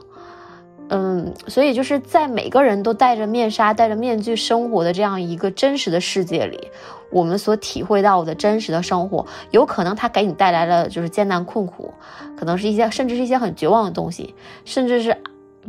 [0.91, 6.71] 嗯，所以就是在每个人都戴着面纱、戴着面具生活的这样一个真实的世界里，
[7.11, 11.93] 我们所体会到的真实的生活，有可能它给你带来了就是艰难困苦，
[12.35, 14.33] 可能是一些甚至是一些很绝望的东西，
[14.65, 15.15] 甚至是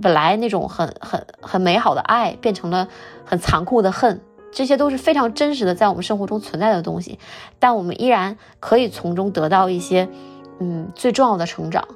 [0.01, 2.89] 本来那种很很很美好的爱变成了
[3.23, 4.23] 很残酷的恨，
[4.53, 7.19] 这些都是非常真实的在我们生活中存在的东西，
[7.59, 10.09] 但我们依然可以从中得到一些
[10.59, 11.87] 嗯最重要的成长。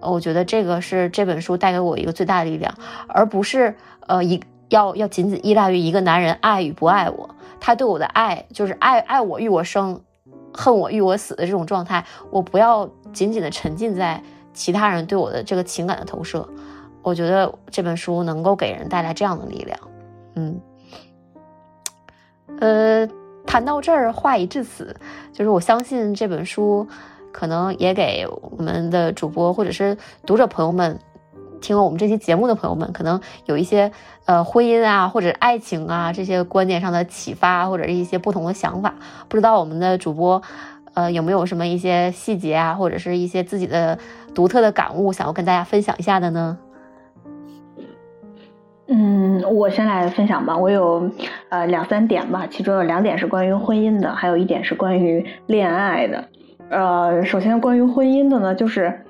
[0.00, 2.74] 我觉得这个是这本书带给我一个最大的力量，
[3.06, 3.76] 而不是
[4.06, 10.00] 呃一要要仅仅依赖于一个男人爱与不爱我，他对我的爱就是爱爱我欲我生，
[10.54, 14.22] 恨我欲我死的这种状态，我不要仅仅的沉浸在
[14.54, 16.48] 其他人对我的这个情感的投射。
[17.02, 19.78] 我觉得这本书能够给人带来这样的力量。
[20.34, 20.60] 嗯，
[22.58, 23.08] 呃，
[23.46, 24.96] 谈到这儿，话已至此，
[25.32, 26.88] 就是我相信这本书。
[27.32, 29.96] 可能也给我们的主播或者是
[30.26, 30.98] 读者朋友们，
[31.60, 33.92] 听了我们这期节目的朋友们，可能有一些
[34.24, 38.96] 呃婚姻啊或者爱情啊这些观念上的启发，或者是一些不同的想法。
[39.28, 40.42] 不知道我们的主播，
[40.94, 43.96] 呃有没有什么一些细节啊，或者是一些自己的
[44.34, 46.58] 独特的感悟，想要跟大家分享一下的呢？
[48.92, 50.56] 嗯，我先来分享吧。
[50.56, 51.08] 我有
[51.48, 56.24] 呃两三点吧，其中有两点是关于婚姻的，还有一点是关于恋爱的。
[56.70, 59.04] 呃，首先关于婚姻的呢，就是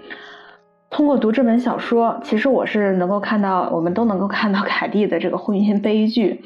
[0.90, 6.42] 通过读这本小说，其实我是能够看到，我们都能够看到凯蒂的这个婚姻悲剧，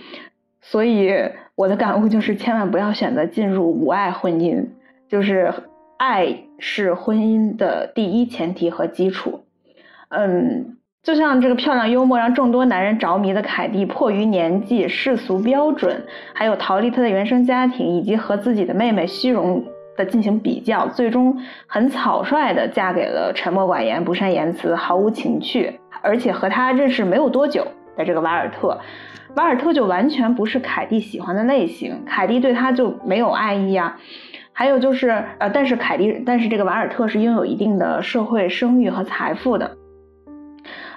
[0.60, 1.12] 所以
[1.56, 4.64] 我的感悟就是，千万不要选择进入无爱婚姻，
[5.08, 5.52] 就是
[5.96, 9.40] 爱是婚姻的第一前提和基础。
[10.08, 16.02] 嗯，就像这个漂亮幽默让众多男人着迷的凯蒂，迫于年纪、世俗标准，
[16.32, 19.62] 还有逃离她的原生家庭，以及和自己的妹妹虚荣。
[19.96, 21.38] 的进行比较，最终
[21.68, 27.64] 很草率的嫁给了沉默寡言、不善言辞、毫无情趣，而且和他认识没有多久
[27.96, 28.76] 的这个瓦尔特。
[29.36, 33.96] 瓦尔特就完全不是凯蒂喜欢的类型，凯蒂对他就没有爱意啊。
[34.52, 39.76] 还有就是，呃，但是凯蒂，但是这个瓦尔特是拥有一定的社会声誉和财富的。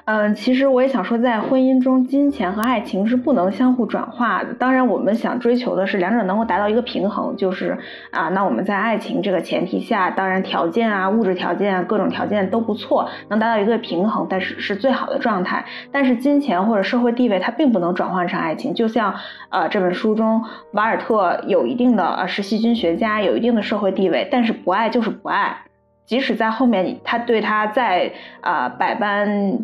[0.08, 4.54] 嗯，其实我也想说，在婚姻中，金钱和爱情是不能相互转化的。
[4.54, 7.78] 当然，我们想追求的是两者能够达到一个平衡，就是
[8.12, 15.66] 啊，那我们在爱情这个前提下，当然条件啊、物质条件啊、各种条件都不错，能达到一个平衡，但是是最好的状态。
[15.92, 18.74] 但是金钱或者社会地位它并不能转换成爱情。
[18.74, 19.14] 就像
[19.50, 20.42] 呃这本书中，
[20.72, 25.58] 瓦尔特有一定的呃是细菌学家，有一定的社会地位，但是不爱就是不爱，
[26.06, 29.60] 即使在后面他对他在啊百般。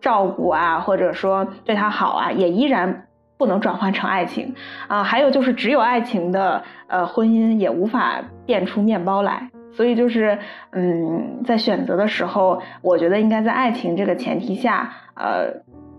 [0.00, 3.06] 照顾啊，或者说对他好啊，也依然
[3.38, 4.54] 不能转换成爱情
[4.88, 5.02] 啊。
[5.02, 9.50] 还有就是，只有爱情的呃婚姻也无法变出面包来。
[9.72, 10.38] 所以就是，
[10.70, 15.52] 嗯，在选择的时候，我觉得应该在爱情这个前提下，呃，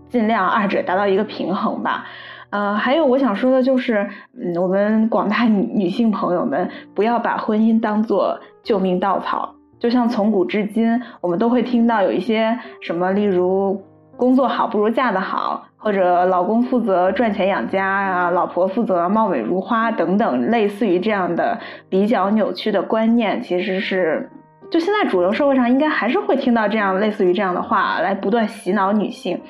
[0.08, 2.04] 尽量二者达到一个平衡吧。
[2.50, 9.54] 呃，还有我想说的就是，嗯，我们广大女女性朋友们不要把婚姻当做救命稻草。
[9.78, 13.80] 就像从古至今，我们都会听到有一些什么，例如。
[14.18, 21.56] 工作好不如嫁得好，或者老公负责赚钱养家啊，老婆负责貌美如花等等，类似于这样的
[21.88, 24.28] 比较扭曲的观念，其实是
[24.70, 29.40] 就现在主流社会上应该还是会听到这样类似于这样的话来不断洗脑女性。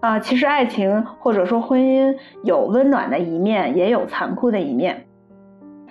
[0.00, 5.04] 啊，其实爱情或者说婚姻有温暖的一面，也有残酷的一面。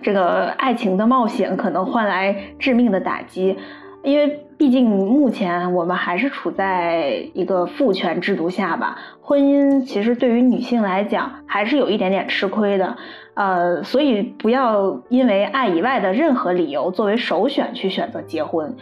[0.02, 3.58] 这个爱情的冒险可能换来致命的打击，
[4.04, 8.98] 因为毕竟目前我们还是处在一个父权制度下吧。
[9.22, 12.98] 婚姻其实对于女性来讲还是有一点点吃亏的，
[13.36, 18.76] 呃，所以不要因为爱以外的任何理由作为首选去选择结婚，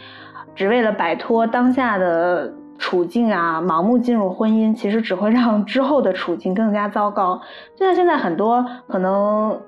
[0.54, 2.52] 只为了摆脱当下的。
[2.78, 7.40] 处境啊，盲目进入婚姻，其实只会让之后的处境更加糟糕。
[7.74, 9.58] 就像现在很多可能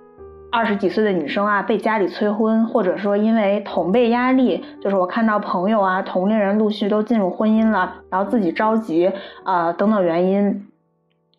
[0.50, 9.12] 二十几岁的女生啊，被家里催婚，或者说因为同辈压力，就是我看到朋友啊、同龄人陆续都进入婚姻了，然后自己着急
[9.44, 10.66] 啊等等原因，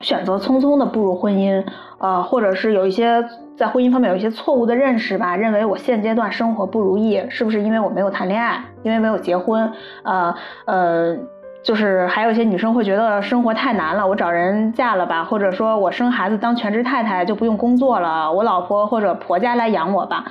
[0.01, 1.65] 选择匆匆的步入婚姻，
[1.97, 3.25] 呃，或者是有一些
[3.57, 9.71] 在婚姻方面有一些错误的认识吧，认为我现阶段生活不如意，是不是因为我没有谈恋爱，因为没有结婚，
[10.03, 10.35] 呃
[10.65, 11.17] 呃。
[11.61, 20.25] 就是还有一些女生会觉得生活太难了，我找人嫁了吧，或者说我生孩子当全职太太就不用工作了，我老婆或者婆家来养我吧。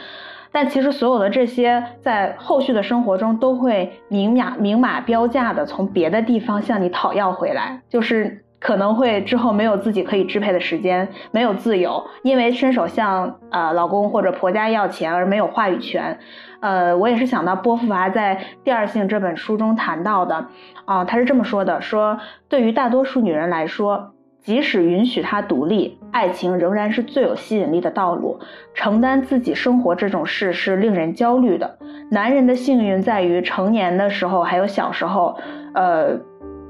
[0.51, 16.19] 但其实所有的这些在后续的生活中都会明码明码标价的从别的地方向你讨要回来，就是可能会之后没有自己可以支配的时间，没有自由，因为伸手向呃老公或者婆家要钱而没有话语权。
[16.61, 20.47] 呃，我也是想到波伏娃在《第二性》这本书中谈到的，
[20.85, 28.41] 啊，他是这么说的：说对于大多数女人来说，即使允许她独立，爱情仍然是最有吸引力的道路。
[28.75, 31.79] 承担自己生活这种事是令人焦虑的。
[32.11, 35.37] 男人的幸运在于成年的时候还有小时候，
[35.75, 36.19] 呃，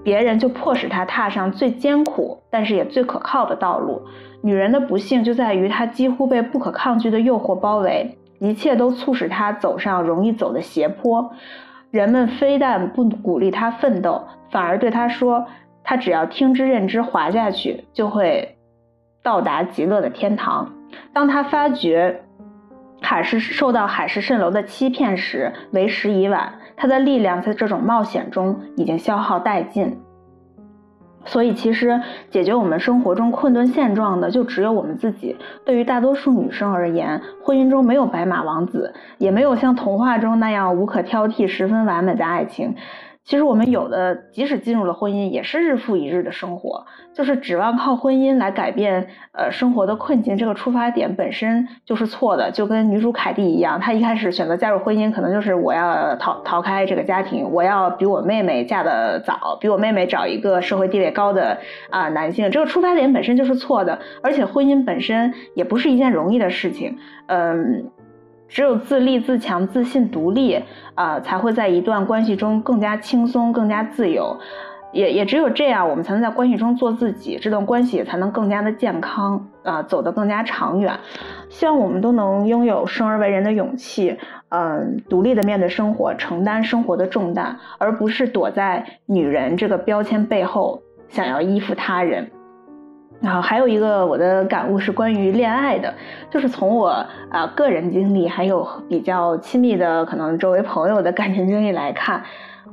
[0.03, 4.03] 别人就迫使他踏上最艰苦但是也最可靠的道路。
[4.43, 8.18] 女人的不幸就在于她几乎被不可抗拒的诱惑包围。
[8.39, 11.32] 一切都促使他走上容易走的斜坡，
[11.91, 15.47] 人们非但不鼓励他奋斗，反而对他说
[15.82, 18.57] ：“他只要听之任之，滑下去就会
[19.22, 20.72] 到达极乐的天堂。”
[21.12, 22.22] 当他发觉
[23.01, 26.55] 海市受到海市蜃楼的欺骗时，为时已晚。
[26.76, 29.99] 他的力量在这种冒险中已经消耗殆尽。
[31.25, 32.01] 所以，其实
[32.31, 35.37] 解决我们生活中困顿现状的，就只有我们自己。
[35.64, 42.77] 对于大多数女生而言，婚姻中没有白马王子，也没有像童话中那样无可挑剔、十分完美的爱情。
[43.29, 46.87] 其实我们有的，即使进入了婚姻，也是日复一日的生活。
[47.12, 52.51] 就是指望靠婚姻来改变呃生活的困境，这个出发点本身就是错的。
[52.51, 61.59] 就跟女主凯蒂一样，她一开始选择加入婚姻，可能就是我要逃逃开这个家庭，我要比我妹妹嫁得早，比我妹妹找一个社会地位高的
[61.91, 62.51] 啊男性。
[62.51, 66.97] 这个出发点本身就是错的，而且婚姻本身也不是一件容易的事情。
[67.26, 67.91] 嗯。
[68.49, 70.62] 只有自立、自强、自信、独立，
[70.94, 74.36] 啊，才会在一段关系中更加轻松、更加自由。
[74.90, 80.99] 也也只有这样，我们才能在关系中做自己，这段关系才能更加的健康，啊，走得更加长远。
[81.51, 84.16] 希望我们都能拥有生而为人的勇气，
[84.49, 90.80] 嗯，独立的面对生活，承担生活的重担，而不是躲在女人这个标签背后，
[91.11, 92.30] 想要依附他人。
[93.21, 95.93] 然后还有一个我的感悟是关于恋爱的，
[96.31, 102.23] 就是从我啊个人经历，还有比较亲密的可能周围朋友的感情经历来看，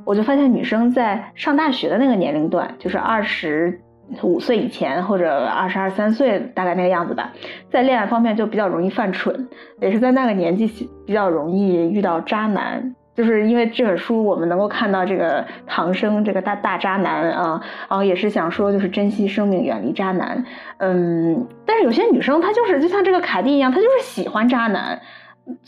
[0.04, 3.80] 我就发现女生在上大学的那个年龄段，就是二十
[4.22, 7.32] 五岁以前或者二十二三岁大概那个样子吧，
[7.68, 9.48] 在恋爱方面就比较容易犯蠢，
[9.80, 12.94] 也是在那个年纪比较容易遇到渣男。
[13.16, 20.44] 就是因为这本书，我们能够看到这个唐生这个大大渣男啊，然后也是想说，就是珍惜生命，远离渣男。
[20.76, 25.00] 嗯，但是有些女生她就是就像这个凯蒂一样，她就是喜欢渣男，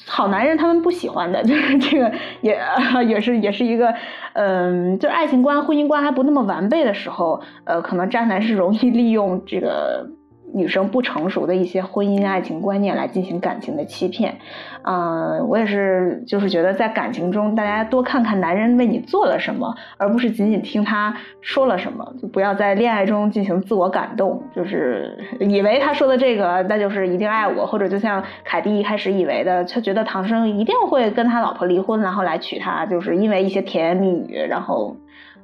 [0.07, 2.61] 好男人他们不喜欢的， 就是这个也
[3.07, 3.95] 也是也是一个，
[4.35, 10.07] 嗯，就爱情观、婚姻观还不那么完备的时候，呃，可能渣男是容易利用这个。
[10.55, 14.37] 女生不成熟的一些婚姻爱情观念来进行感情的欺骗，
[14.83, 34.97] 嗯，我也是，就是觉得在感情中，大家多看看男人为你做了什么，而不是仅仅听他说了什么，就不要在恋爱中进行自我感动，就是以为他说的这个那就是一定爱我，或者就像凯蒂一开始以为的，他觉得唐僧一定会跟他老婆离婚，然后来娶她，就是因为一些甜言蜜语，然后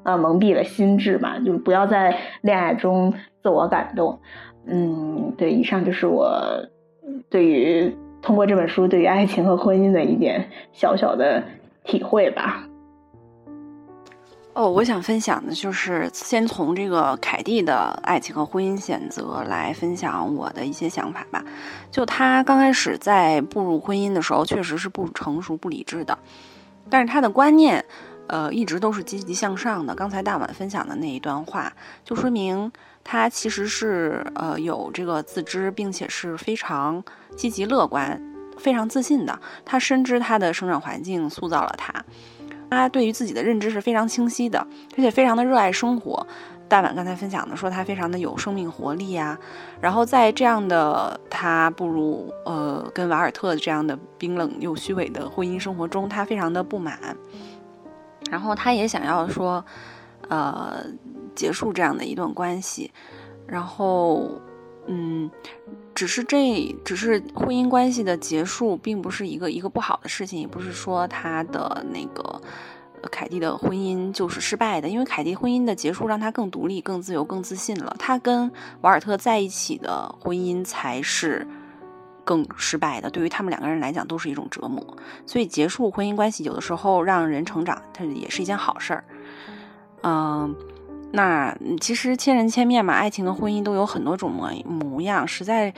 [0.02, 4.18] 呃蒙蔽了心智嘛，就不要在恋爱中自我感动。
[4.66, 6.32] 嗯，对，以上就是我
[7.28, 11.42] 对于通过这本书对于爱情和婚姻的一点小小的
[11.84, 12.66] 体会吧。
[14.54, 21.44] 哦，我想分享的就是先从这个凯蒂的爱情和婚姻选择来分享我的一些想法吧。
[21.90, 26.16] 就他刚开始在步入婚姻的时候，确实是不成熟、不理智的。
[26.88, 27.84] 但是他的观念，
[28.28, 29.92] 呃，一直都是积极向上的。
[29.92, 31.72] 刚才大碗分享的那一段话，
[32.04, 32.70] 就说明
[33.04, 37.04] 他其实是呃有这个自知，并且是非常
[37.36, 38.20] 积极乐观、
[38.58, 39.38] 非常自信的。
[39.64, 42.04] 他深知他的生长环境塑造了他，
[42.70, 46.26] 他对于自己的认知是非常清晰的，而且非常的热爱生活。
[46.66, 49.38] 大碗刚才分享的说他非常的有生命活力呀，
[49.82, 56.98] 然后在这样的他步入呃跟瓦尔特这样的冰冷又虚伪的婚姻生活中，他非常的不满，
[58.30, 59.62] 然后他也想要说，
[60.28, 60.82] 呃
[61.34, 62.90] 结束这样的一段关系，
[63.46, 64.30] 然后
[64.86, 65.30] 嗯，
[65.94, 72.40] 只是这只是婚姻关系的结束，并不是一个一个不好的事情，也不是说他的那个。
[73.10, 77.94] 凯蒂的婚姻就是失败的，因为凯蒂婚姻的结束让他更独立、更自由、更自信了。
[77.98, 81.46] 他跟瓦尔特在一起的婚姻才是
[82.24, 84.82] 更失败的，对于他们两个人来讲都是一种折磨。
[85.26, 89.04] 所以结束婚姻关系有的时候让人成长，它也是一件好事儿。
[90.02, 90.56] 嗯，
[91.14, 95.72] 那其实千人千面嘛，爱情和婚姻都有很多种模模样，实在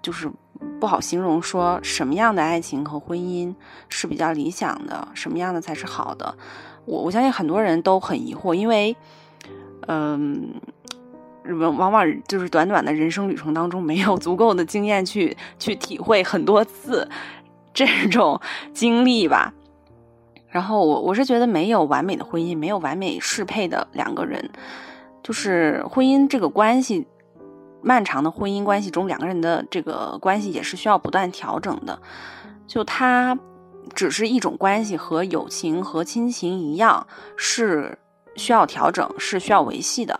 [0.00, 0.30] 就是
[0.78, 3.52] 不好形容说什么样的爱情和婚姻
[3.88, 6.32] 是比较理想的，什么样的才是好的。
[6.84, 8.96] 我我相信很多人都很疑惑，因为，
[9.88, 10.54] 嗯，
[11.58, 17.08] 往往往就是短短的人生旅程当中，没有足够的经验去去体会很多次
[17.74, 18.40] 这种
[18.72, 19.52] 经历吧。
[20.56, 24.50] 然后我我是觉得没有完美的婚姻，没有完美适配的两个人，
[25.22, 27.06] 就是婚姻这个关系，
[27.82, 32.00] 漫长的婚姻关系中，两个人的这个关系也是需要不断调整的。
[32.66, 33.38] 就他。
[33.94, 37.96] 只是一种关系，和友情和亲情一样，是
[38.34, 40.18] 需要调整，是需要维系的。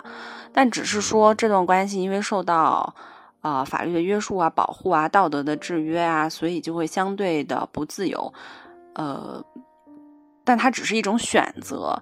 [0.53, 2.95] 但只是说这段关系因为受到
[3.41, 8.33] 啊法律的约束啊、保护啊、道德的制约啊，所以就会相对的不自由。
[8.95, 9.45] 呃，
[10.47, 12.01] 但它只是一种选择，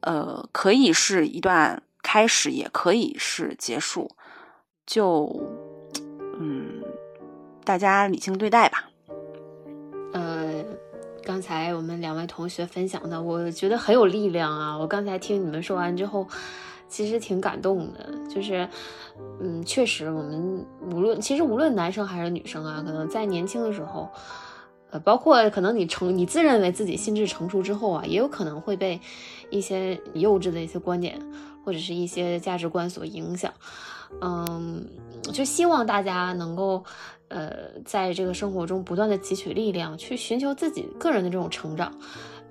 [0.00, 4.10] 呃，可以是一段开始，也可以是结束。
[4.86, 5.40] 就
[6.40, 6.82] 嗯，
[7.62, 8.88] 大家理性对待吧。
[10.14, 10.64] 呃
[11.24, 14.76] 刚才我们两位同学分享的，我觉得很有力量啊！
[14.76, 16.26] 我刚才听你们说完之后，
[16.86, 18.12] 其实挺感动的。
[18.28, 18.68] 就是，
[19.40, 24.10] 嗯，确实，我们无论其实无论男生还是女生啊，可能在年轻的时候，
[25.00, 29.00] 包括可能你成你自认为自己心智成熟之后啊，也有可能会被
[29.50, 31.20] 一些幼稚的一些观点
[31.64, 33.52] 或者是一些价值观所影响。
[34.20, 34.86] 嗯，
[35.32, 36.84] 就希望大家能够。
[37.28, 41.92] 呃，在这个生活中不断的汲取力量，去寻求自己个人的这种成长。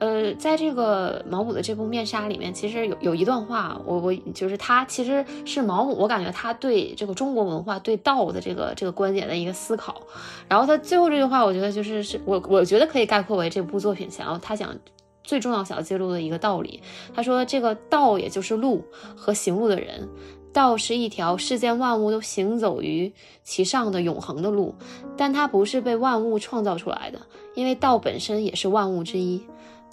[0.03, 10.01] 呃，在这个毛姆的这部《面纱》里面，其实有有一段话，我我就是他其实是毛姆，我感觉他对这个中国文化、对道的这个这个观点的一个思考。
[10.49, 14.77] 然后他最后这句话，我觉得就是是我我觉得可以概括为这部作品想要他想
[15.23, 16.81] 最重要想要揭露的一个道理。
[17.15, 18.83] 他说，这个道也就是路
[19.15, 20.09] 和行路的人。
[20.51, 24.75] 道是一条世间万物都行走于其上的永恒的路，
[25.17, 27.19] 但它不是被万物创造出来的，
[27.55, 29.41] 因为道本身也是万物之一。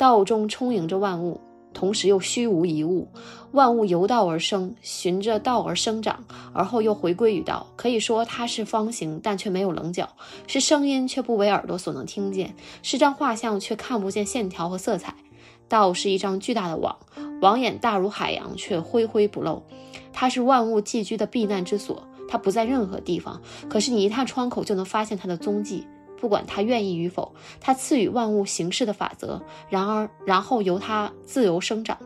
[0.01, 1.43] 道中充盈着万物，
[1.75, 3.07] 同时又虚无一物。
[3.53, 6.25] 万物由道而生，循着道而生长，
[6.55, 7.67] 而后又回归于道。
[7.77, 10.07] 可以说它是方形，但却没有棱角；
[10.47, 15.15] 是声音，却不为耳朵所能听见；是张画像，却看不见线条和色彩。
[15.69, 16.97] 道是一张巨大的网，
[17.43, 19.63] 网眼大如海洋，却恢恢不漏。
[20.15, 25.87] 它是万物寄居的避难之所，它不在任何地方，可是你一探窗口就能发现它的踪迹。
[26.21, 31.99] 不管他愿意与否，他赐予万物形式的法则，然而然后由他自由生长。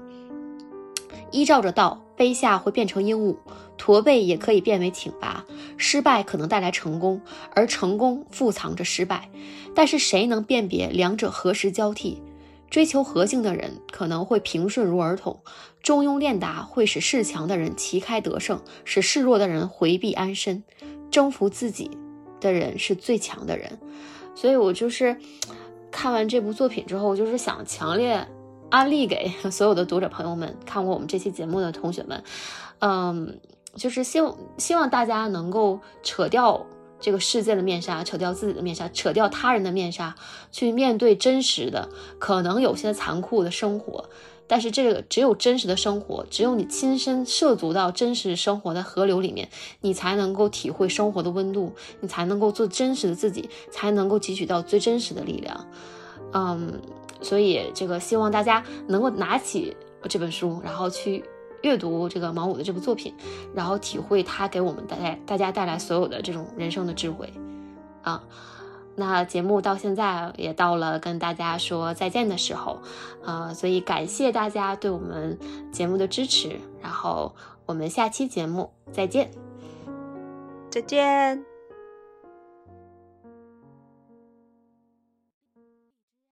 [1.32, 3.36] 依照着道，卑下会变成鹦鹉，
[3.76, 5.44] 驼背也可以变为挺拔。
[5.76, 7.20] 失败可能带来成功，
[7.54, 9.28] 而成功附藏着失败。
[9.74, 12.22] 但是谁能辨别两者何时交替？
[12.70, 15.40] 追求和性的人可能会平顺如儿童，
[15.82, 20.62] 中庸练达会使恃强的人旗开得胜，使示弱的人回避安身。
[21.10, 21.90] 征服自己
[22.44, 23.78] 的人是最强的人。
[24.36, 25.16] 所以我就是
[25.90, 28.24] 看完这部作品之后，就是想强烈
[28.70, 32.22] 安利给 所有的读者朋友们，看过我们这期节目的同学们，
[32.80, 33.40] 嗯，
[33.74, 36.64] 就是希望希望大家能够扯掉。
[37.00, 40.14] 这个世界的面纱，扯掉自己的面纱，扯掉他人的面纱，
[40.50, 44.08] 去面对真实的，可能有些残酷的生活。
[44.46, 49.48] 但是这个只有真实的生活，只有你亲身涉足到真实生活的河流里面，
[49.80, 55.68] 你才能够体会生活的温度，你才能够做真实的自己，才能够汲取到最真实的力量。
[56.32, 56.80] 嗯，
[57.20, 59.76] 所以这个希望大家能够拿起
[60.08, 61.24] 这本书，然后去。
[61.62, 63.14] 阅读这个毛姆的这部作品，
[63.54, 67.32] 然后体会他给我们带来大家带来所有的这种人生的智慧，
[68.02, 68.22] 啊，
[68.96, 72.78] 那节目到现在也到了跟大家说再见的时候，
[73.24, 75.38] 呃，所以感谢大家对我们
[75.72, 77.34] 节目的支持，然后
[77.66, 79.30] 我们下期节目再见，
[80.70, 81.53] 再见。